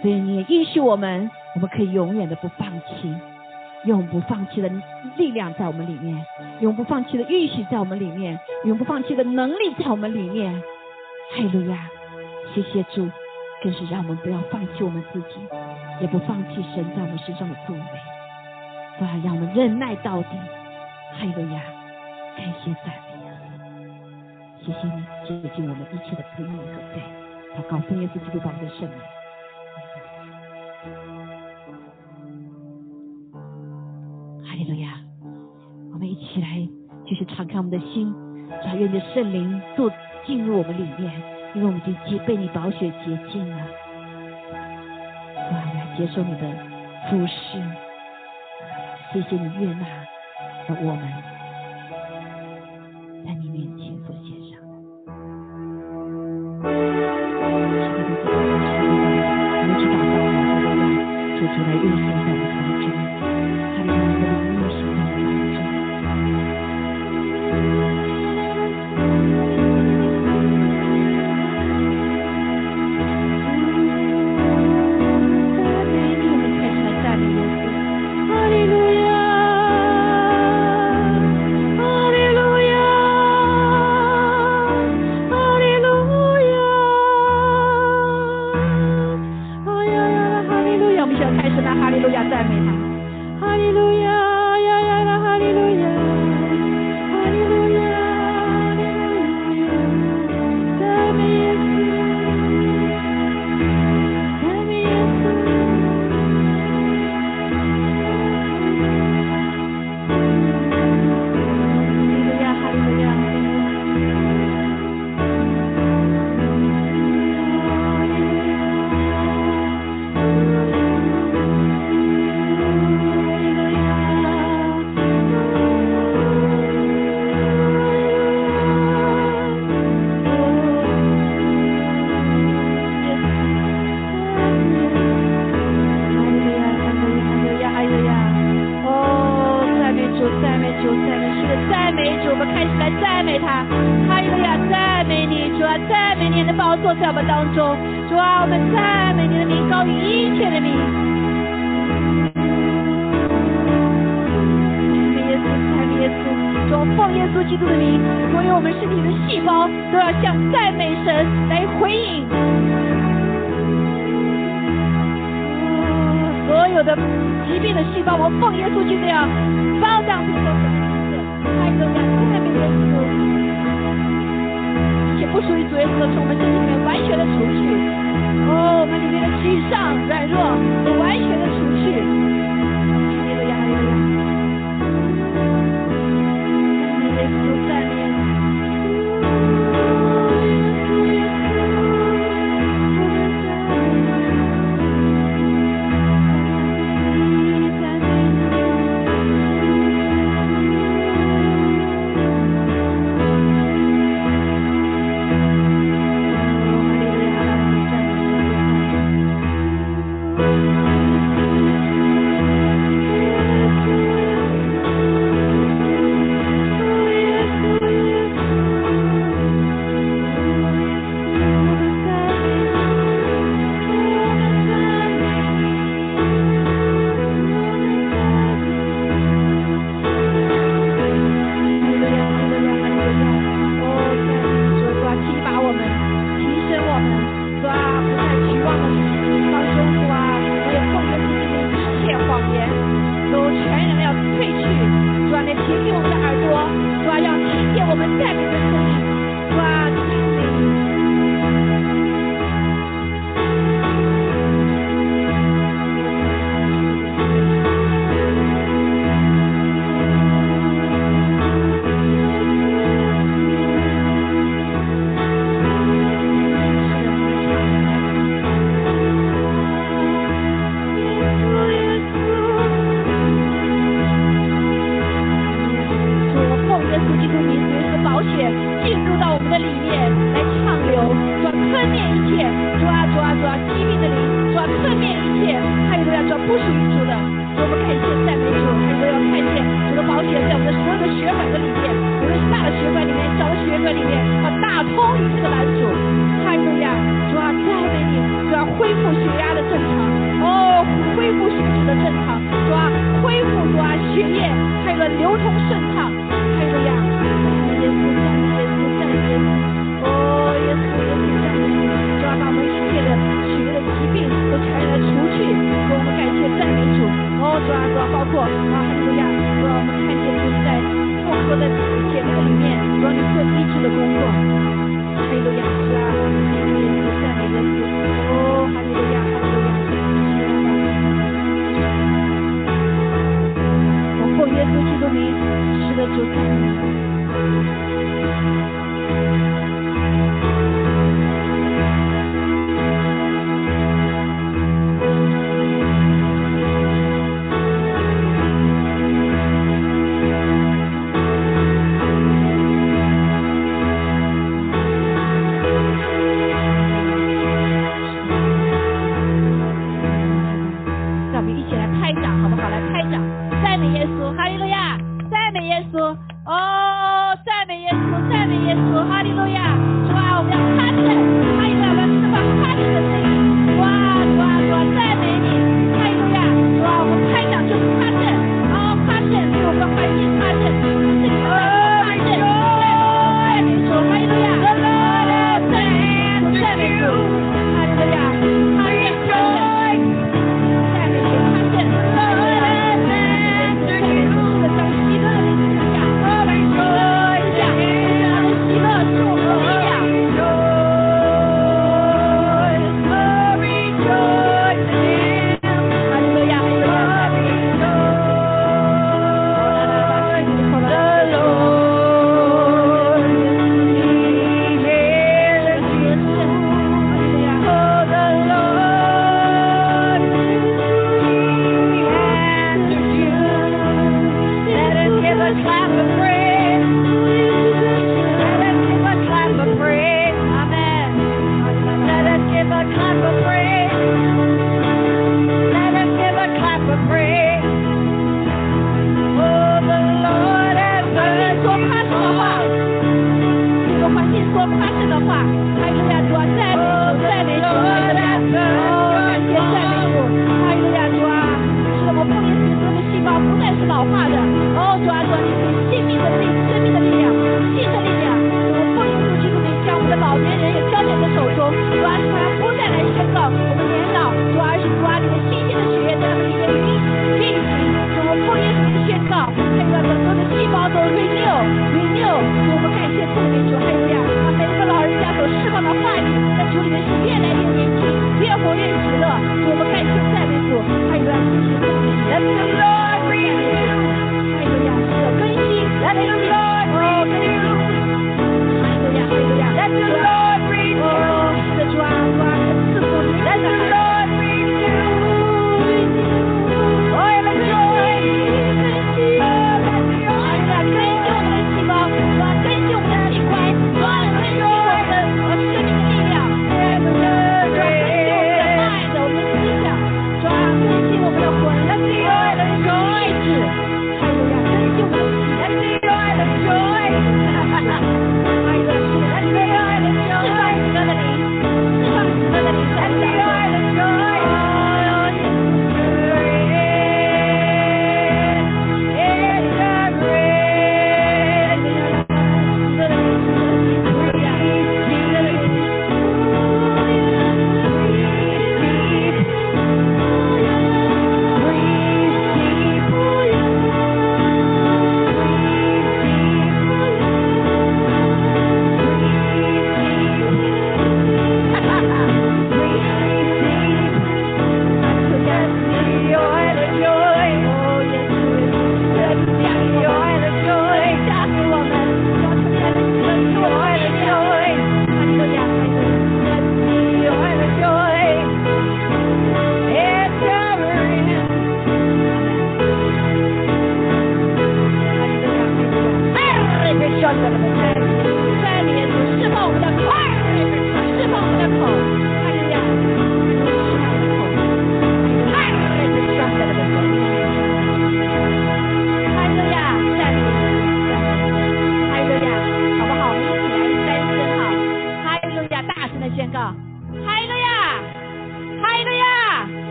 [0.00, 3.12] 所以你也应许我们，我们可以永远的不放弃，
[3.84, 4.70] 永不放弃的
[5.16, 6.24] 力量在我们里面，
[6.60, 10.54] 永不放弃的允许在我们里面，永不放弃的能力在我们里面。
[11.32, 11.90] 哈利路亚！
[12.54, 13.10] 谢谢主。
[13.62, 15.38] 更是让我们不要放弃我们自己，
[16.00, 17.82] 也不放弃神在我们身上的作为，
[18.98, 20.28] 都要让我们忍耐到底。
[21.12, 21.60] 哈利路亚，
[22.36, 23.28] 感谢赞美，
[24.64, 26.62] 谢谢你接近我们一切的不义和
[26.94, 27.02] 罪，
[27.56, 28.98] 祷告奉耶稣基督宝贵的圣名。
[34.42, 35.00] 哈利路亚，
[35.92, 36.46] 我们一起来
[37.04, 38.14] 继续敞开我们的心，
[38.64, 39.90] 让愿的圣灵做
[40.24, 41.39] 进入我们里面。
[41.52, 43.56] 因为我们已经洁被你宝血洁净了，
[45.34, 45.40] 我
[45.74, 46.42] 来接受你的
[47.10, 47.60] 服侍，
[49.12, 49.84] 谢谢你悦纳
[50.68, 51.02] 了我们
[53.24, 54.60] 在你面前所献上。
[54.62, 54.64] 的。
[57.42, 57.44] 我
[59.66, 60.18] 们知道，到我
[60.78, 60.82] 们的
[61.36, 62.28] 主主来运行在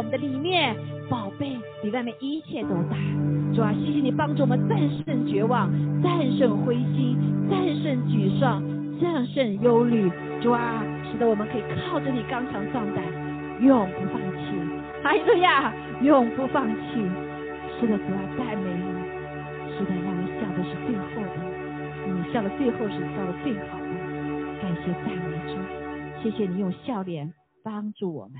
[0.00, 0.74] 我们的里面，
[1.10, 2.96] 宝贝比外面一切都大。
[3.54, 5.70] 主啊，谢谢你帮助我们战胜绝望，
[6.02, 7.18] 战胜灰心，
[7.50, 8.64] 战胜沮丧，
[8.98, 10.10] 战胜忧虑。
[10.40, 13.04] 主啊，使得我们可以靠着你刚强壮胆，
[13.60, 14.56] 永不放弃。
[15.04, 15.70] 哈利路亚，
[16.00, 16.96] 永不放弃。
[17.78, 18.88] 是的，主啊，赞美你。
[19.76, 21.36] 是的，让我们笑的是最后的，
[22.08, 23.92] 你笑的最后是笑的最好的。
[24.62, 25.60] 感谢赞美主，
[26.22, 28.36] 谢谢你用笑脸帮助我们。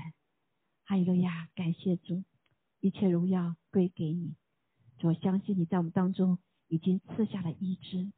[0.91, 2.25] 哈利路亚，感谢主，
[2.81, 4.35] 一切荣耀归给你。
[4.97, 6.37] 主，我相信你在我们当中
[6.67, 8.11] 已经赐下了医治。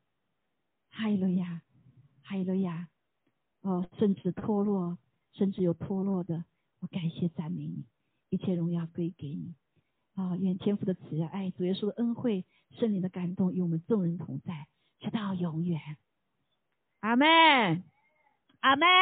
[0.90, 1.62] 哈利路亚，
[2.24, 2.90] 哈利路亚。
[3.62, 4.98] 哦，甚至脱落，
[5.34, 6.46] 甚至有脱落的，
[6.80, 7.86] 我感谢赞美你，
[8.32, 9.54] 一切荣耀归给你。
[10.16, 14.68] 啊，愿天父的慈爱、主耶稣的恩惠、圣灵的感动与我们众人同在，
[15.00, 15.80] 直到永远。
[17.02, 17.28] 阿门，
[18.62, 18.88] 阿门。